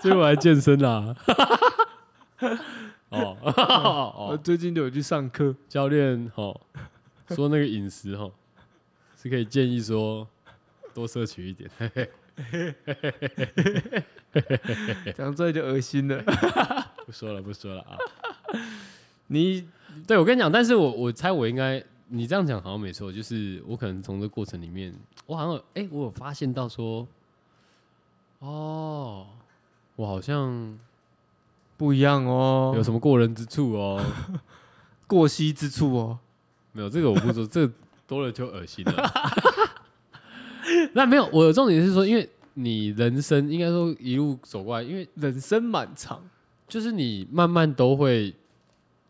[0.00, 1.14] 最近我来健身啦。
[3.10, 6.58] 哦最近就有去上课，教练哦
[7.28, 8.32] 说那个饮食哦
[9.20, 10.26] 是可以建议说
[10.94, 11.70] 多摄取一点。
[11.78, 12.08] 嘿
[12.50, 12.74] 嘿
[15.14, 16.24] 讲出来就恶心了。
[17.06, 17.96] 不说了不说了啊。
[19.28, 19.66] 你
[20.06, 24.94] 对我跟你讲，但是我我猜我应该你这样讲好像没错，就是我可能从这过程里面，
[25.26, 27.06] 我好像有哎、我有发现到说，
[28.40, 29.26] 哦，
[29.96, 30.78] 我好像
[31.76, 34.02] 不一样哦，有什么过人之处哦。
[35.06, 36.18] 过膝之处哦。
[36.72, 37.72] 没有这个我不说，这个
[38.06, 39.10] 多了就恶心了。
[40.94, 46.22] 那没有，我的重点是说，因为你人生应该说一路走过来，因为人生漫长，
[46.72, 48.34] 就是你慢慢都会，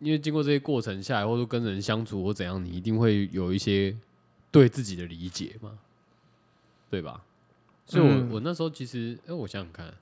[0.01, 3.97] 因为经过这些过程下来，或者说跟人相处或怎样，你一定会有一些
[4.51, 5.79] 对自己的理解嘛，
[6.91, 7.23] 对吧？
[7.87, 9.95] 所以我，我、嗯那时候其实，哎、我想想看，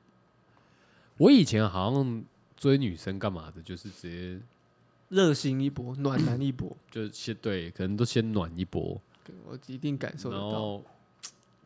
[1.18, 2.24] 我以前好像
[2.56, 4.40] 追女生干嘛的，就是直接
[5.10, 8.98] 热心一波，暖男一波， 就先对，可能都先暖一波，
[9.44, 10.82] 我一定感受得到。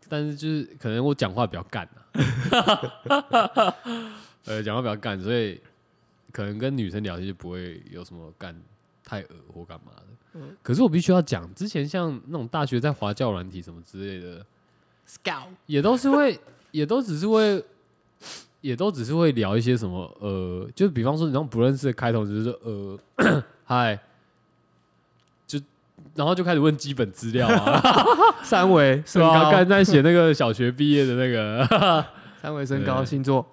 [0.09, 3.75] 但是就是可能我讲话比较干啊，
[4.45, 5.61] 呃，讲话比较干，所以
[6.35, 8.53] 可能跟女生聊天就不会有什么干
[9.05, 10.03] 太恶或干嘛的。
[10.33, 10.57] 嗯。
[10.65, 14.45] 可是我必须要讲，之前像那种大学在华教软体什么之类的
[15.09, 15.47] ，Scout。
[15.67, 16.37] 也都是会，
[16.73, 17.65] 也都只是会，
[18.61, 22.99] 也都只是会聊一些什么呃，就比方说你那种不认识的开头，就是说呃，
[23.65, 23.97] 嗨，
[25.47, 25.61] 就
[26.17, 27.81] 然后就开始问基本资料啊，
[28.43, 29.33] 三维是吧？
[29.33, 29.51] 身高。
[29.53, 32.05] 刚才写那个小学毕业的那个。
[32.45, 33.47] 三维身高星座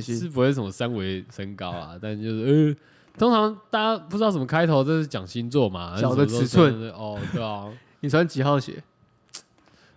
[0.00, 6.90] 是不会什么三维身高啊， 但就是呃，通常大家不知道怎么开头，这是讲星座嘛， 脚的尺寸。
[6.90, 8.82] 哦，对啊，你穿几号鞋？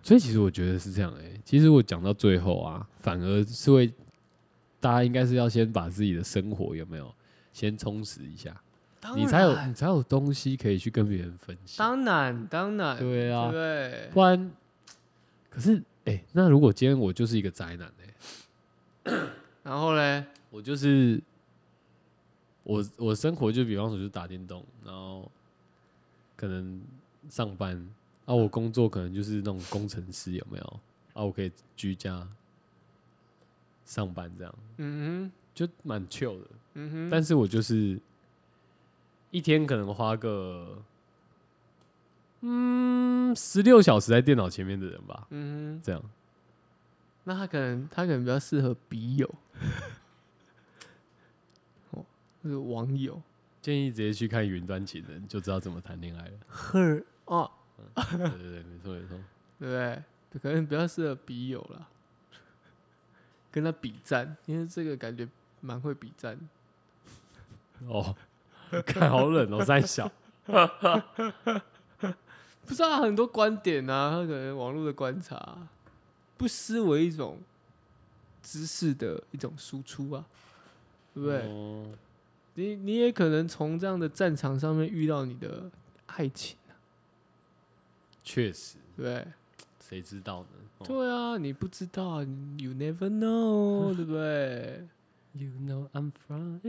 [0.02, 3.92] 所以其实我觉得是这样哎、其实我讲到最后啊，反而是会，
[4.80, 7.14] 大家应该是要先把自己的生活有没有
[7.52, 8.58] 先充实一下，
[9.14, 11.76] 你才有你才有东西可以去跟别人分享。
[11.86, 13.46] 当然当然，对对啊。
[13.46, 14.10] 不，对？
[14.14, 14.50] 不然，
[15.50, 17.92] 可是哎、那如果今天我就是一个宅男
[19.04, 19.12] 哎、
[19.62, 21.20] 然后嘞，我就是
[22.62, 25.30] 我我生活就比方说就是打电动，然后
[26.36, 26.80] 可能
[27.28, 27.88] 上班。
[28.26, 30.80] 啊，我工作可能就是那种工程师有没有？
[31.14, 31.24] 啊？
[31.24, 32.26] 我可以居家
[33.84, 35.32] 上班这样，嗯哼。
[35.52, 36.46] 就蛮 chill 的。
[36.74, 38.00] 嗯哼，但是我就是
[39.32, 40.80] 一天可能花个
[42.40, 46.02] 嗯十六小时在电脑前面的人吧，嗯哼，这样
[47.30, 49.34] 那他可能他可能比较适合笔友，
[51.92, 52.04] 哦，
[52.42, 53.22] 就是网友，
[53.62, 56.32] 建议直接去看《云端情人》，就知道怎么谈恋爱了。
[56.52, 57.48] Her 哦，
[57.94, 59.16] 对对对，没错没错。
[59.60, 60.02] 对不对？
[60.42, 61.86] 可能比较适合笔友啦，
[63.52, 65.28] 跟他比战，因为这个感觉
[65.60, 66.36] 蛮会比战。
[67.86, 68.16] 哦，
[68.84, 70.10] 看好冷哦，在小。
[72.66, 75.68] 不知道很多观点啊，他可能网络的观察，
[76.40, 77.38] 不失为一种
[78.42, 80.24] 知识的一种输出啊，
[81.12, 81.42] 对不对？
[81.42, 81.84] 哦
[82.54, 85.70] 你你也可能从这样的战场上面遇到你的
[86.06, 86.72] 爱情啊，
[88.24, 89.26] 确实，对？
[89.86, 90.48] 谁知道呢？
[90.78, 94.86] 哦对啊，你不知道，You never know， 对不对
[95.34, 96.58] ？You know I'm from，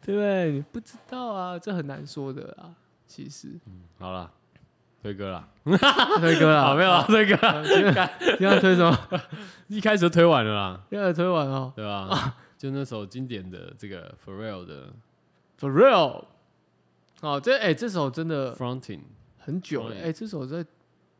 [0.00, 0.52] 对不对？
[0.52, 2.74] 你不知道啊，这很难说的啊。
[3.08, 4.32] 其实，嗯，好了，
[5.02, 5.48] 推歌啦，
[6.20, 7.60] 推歌啦，好没有啊，推歌，啊？
[7.64, 8.96] 今天今天要推什么？
[9.66, 12.36] 一开始就推完了啦，今天要推完哦对吧？
[12.56, 14.92] 就那首经典的这个 Pharrell 的
[15.58, 16.24] ，For real。
[17.20, 19.00] 哦，这哎、这首真的 Fronting，
[19.38, 20.64] 很久了，对哎、这首在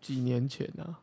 [0.00, 0.98] 几年前啊，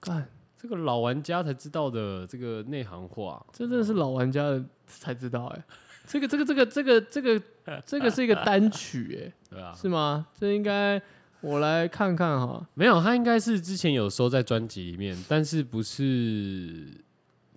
[0.00, 5.64] 干，这个老玩家才知道的这个内行话，这真的是老玩家的才知道哎、
[6.06, 7.42] 这个这个这个这个这个
[7.86, 9.72] 这个是一个单曲哎、对啊？
[9.74, 10.26] 是吗？
[10.38, 11.00] 这应该
[11.42, 12.66] 我来看看哈。
[12.74, 16.86] 没有，他应该是之前有收在专辑里面，但是不是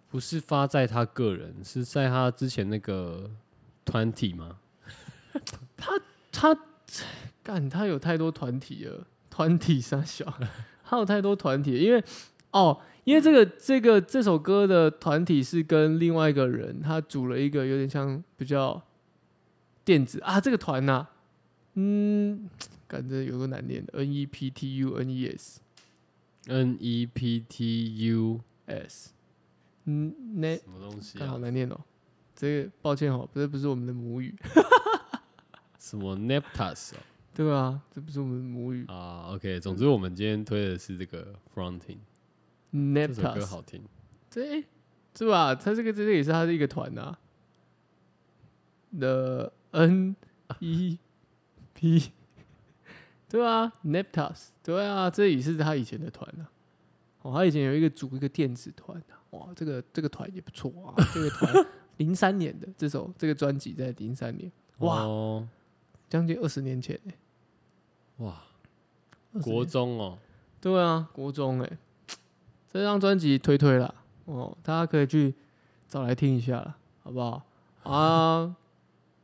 [0.10, 3.30] 不是发在他个人，是在他之前那个
[3.86, 4.58] 团体吗？
[5.78, 6.00] 他
[6.32, 6.58] 他
[7.44, 10.26] 干他有太多团体了，团体三小，
[10.84, 12.04] 他有太多团体，因为
[12.52, 18.82] 哦，因为这个这个这首歌的团体是跟另外一个人，他组了一个有点像比较
[19.84, 21.06] 电子啊，这个团呐、
[21.74, 22.50] 嗯，
[22.88, 25.62] 感觉有个难念的，N E P T U N E S
[26.48, 29.12] N E P T U S，
[29.86, 31.20] 嗯，那什么东西啊？
[31.20, 31.80] 看好难念哦，
[32.36, 34.36] 这个抱歉哦，这不是我们的母语，
[35.80, 36.98] 什么 Neptus 哦
[37.34, 38.86] 对啊，这不是我们的母语。
[38.88, 41.98] 啊？OK，总之我们今天推的是这个 Fronting，
[42.72, 43.84] 这首歌，Neptus，好听。
[44.30, 44.64] 这
[45.14, 45.54] 是吧？
[45.54, 47.18] 他这个这个也是他的一个团呐、
[48.98, 50.16] 的 N
[50.60, 50.98] E
[51.74, 52.12] P，
[53.30, 56.50] 对啊，Neptus，对啊，这也是他以前的团啊。
[57.22, 61.66] 哦，他以前有一个组一个电子团啊，哇，这个这个团也不错啊， 这个团
[61.98, 65.48] 零三年的这首这个专辑在零三年，哇，哦。
[66.08, 67.14] 将近二十年前、欸，
[68.24, 68.44] 哇
[69.34, 70.18] ，20国中哦，
[70.62, 71.78] 对啊，国中哎、
[72.72, 73.94] 这张专辑推推了
[74.26, 75.34] 哦，大家可以去
[75.90, 77.44] 找来听一下了，好不好？
[77.84, 78.56] 啊，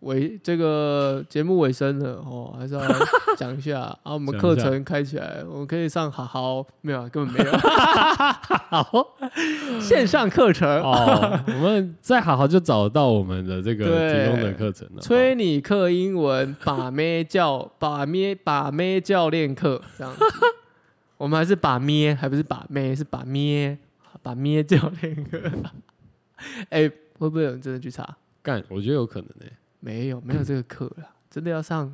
[0.01, 2.81] 尾这个节目尾声了哦，还是要
[3.37, 4.13] 讲一下啊。
[4.13, 9.17] 我们课程开起来，我们可以上好好没有啊，根本没有 好
[9.79, 15.01] 线上课程，哦，我们再好好就找到我们的这个对提供的课程了。
[15.01, 20.19] 催你课英文把咩教把咩把咩教练课这样子。
[21.17, 23.77] 我们还是把咩，还不是把咩，是把咩
[24.23, 25.39] 把咩教练课。
[26.69, 26.89] 哎、
[27.19, 28.17] 会不会有人真的去查？
[28.41, 29.53] 干，我觉得有可能欸诶。
[29.81, 31.93] 没有，没有这个课了，真的要上，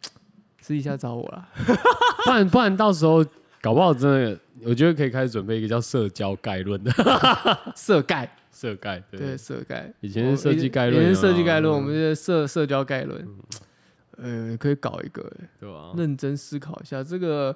[0.62, 1.46] 私底下找我啦。
[2.24, 3.22] 不然不然到时候
[3.60, 6.90] 搞不好真的，我觉得可以开始准备一个叫社交概论的
[7.76, 9.92] 社概，社概，对对，社概。
[10.00, 13.28] 以前是设计概论，以前是设计概论，我们是社社交概论。
[14.16, 15.92] 呃，可以搞一个、欸，对吧？
[15.96, 17.54] 认真思考一下这个。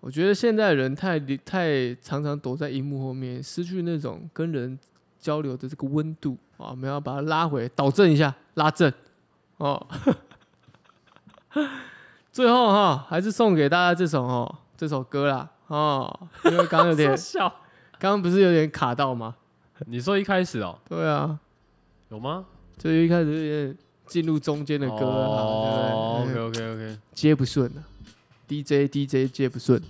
[0.00, 4.78] 我觉得现在人太太常常躲在荧幕后面，失去那种跟人
[5.18, 8.92] 交流的这个温度啊，我们要把它拉回，导正一下，拉正
[9.56, 9.86] 哦。
[12.30, 17.48] 最后哈，还是送给大家这首哦，这首歌啦哦，因为刚刚有点 笑，
[17.98, 19.34] 刚刚不是有点卡到吗？
[19.86, 21.38] 你说一开始哦，对啊，
[22.10, 22.44] 有吗？
[22.78, 27.82] 就一开始有点进入中间的歌哦啊，对？OK OK OK，接不顺啊
[28.46, 29.82] ，DJ DJ 接不顺。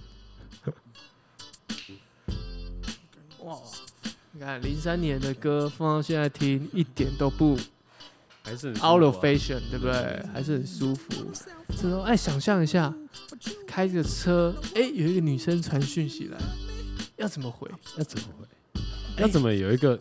[4.40, 7.58] 你看零三年的歌放到现在听，一点都不
[8.42, 10.26] 还是很舒 out 服 of 啊 fashion，对不对？
[10.32, 11.10] 还是很舒服。
[11.68, 12.90] 这时候，哎，想象一下，
[13.66, 16.38] 开着车，哎，有一个女生传讯息来，
[17.18, 17.70] 要怎么回？
[17.98, 18.82] 要怎么回？
[19.18, 20.00] 要怎么有一个？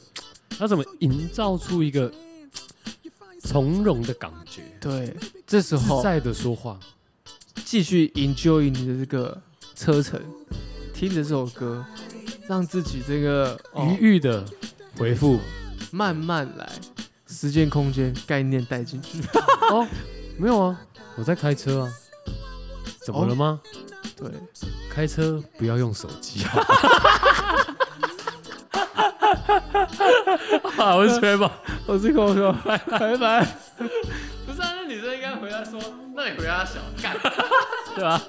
[0.58, 2.10] 要怎么营造出一个
[3.42, 4.62] 从容的感觉？
[4.80, 5.14] 对，
[5.46, 6.80] 这时候在的说话，
[7.66, 9.42] 继续 enjoy 你的这个
[9.76, 10.18] 车程，
[10.94, 11.86] 听着这首歌，
[12.50, 14.44] 让自己这个、哦、愉悦的
[14.98, 15.40] 回复。
[15.92, 16.68] 慢慢来，
[17.28, 19.20] 时间空间概念带进去。
[19.70, 19.88] 哦，
[20.36, 20.82] 没有啊，
[21.16, 21.94] 我在开车啊。
[23.04, 23.62] 怎么了吗？
[24.18, 24.28] 对，
[24.92, 26.50] 开车不要用手机啊。
[30.76, 31.52] 好， 我是 t r
[31.86, 33.46] 我是口口，拜拜。
[34.48, 35.80] 不是啊，那女生应该回答说，
[36.16, 37.16] 那你回答小干，
[37.96, 38.20] 对吧？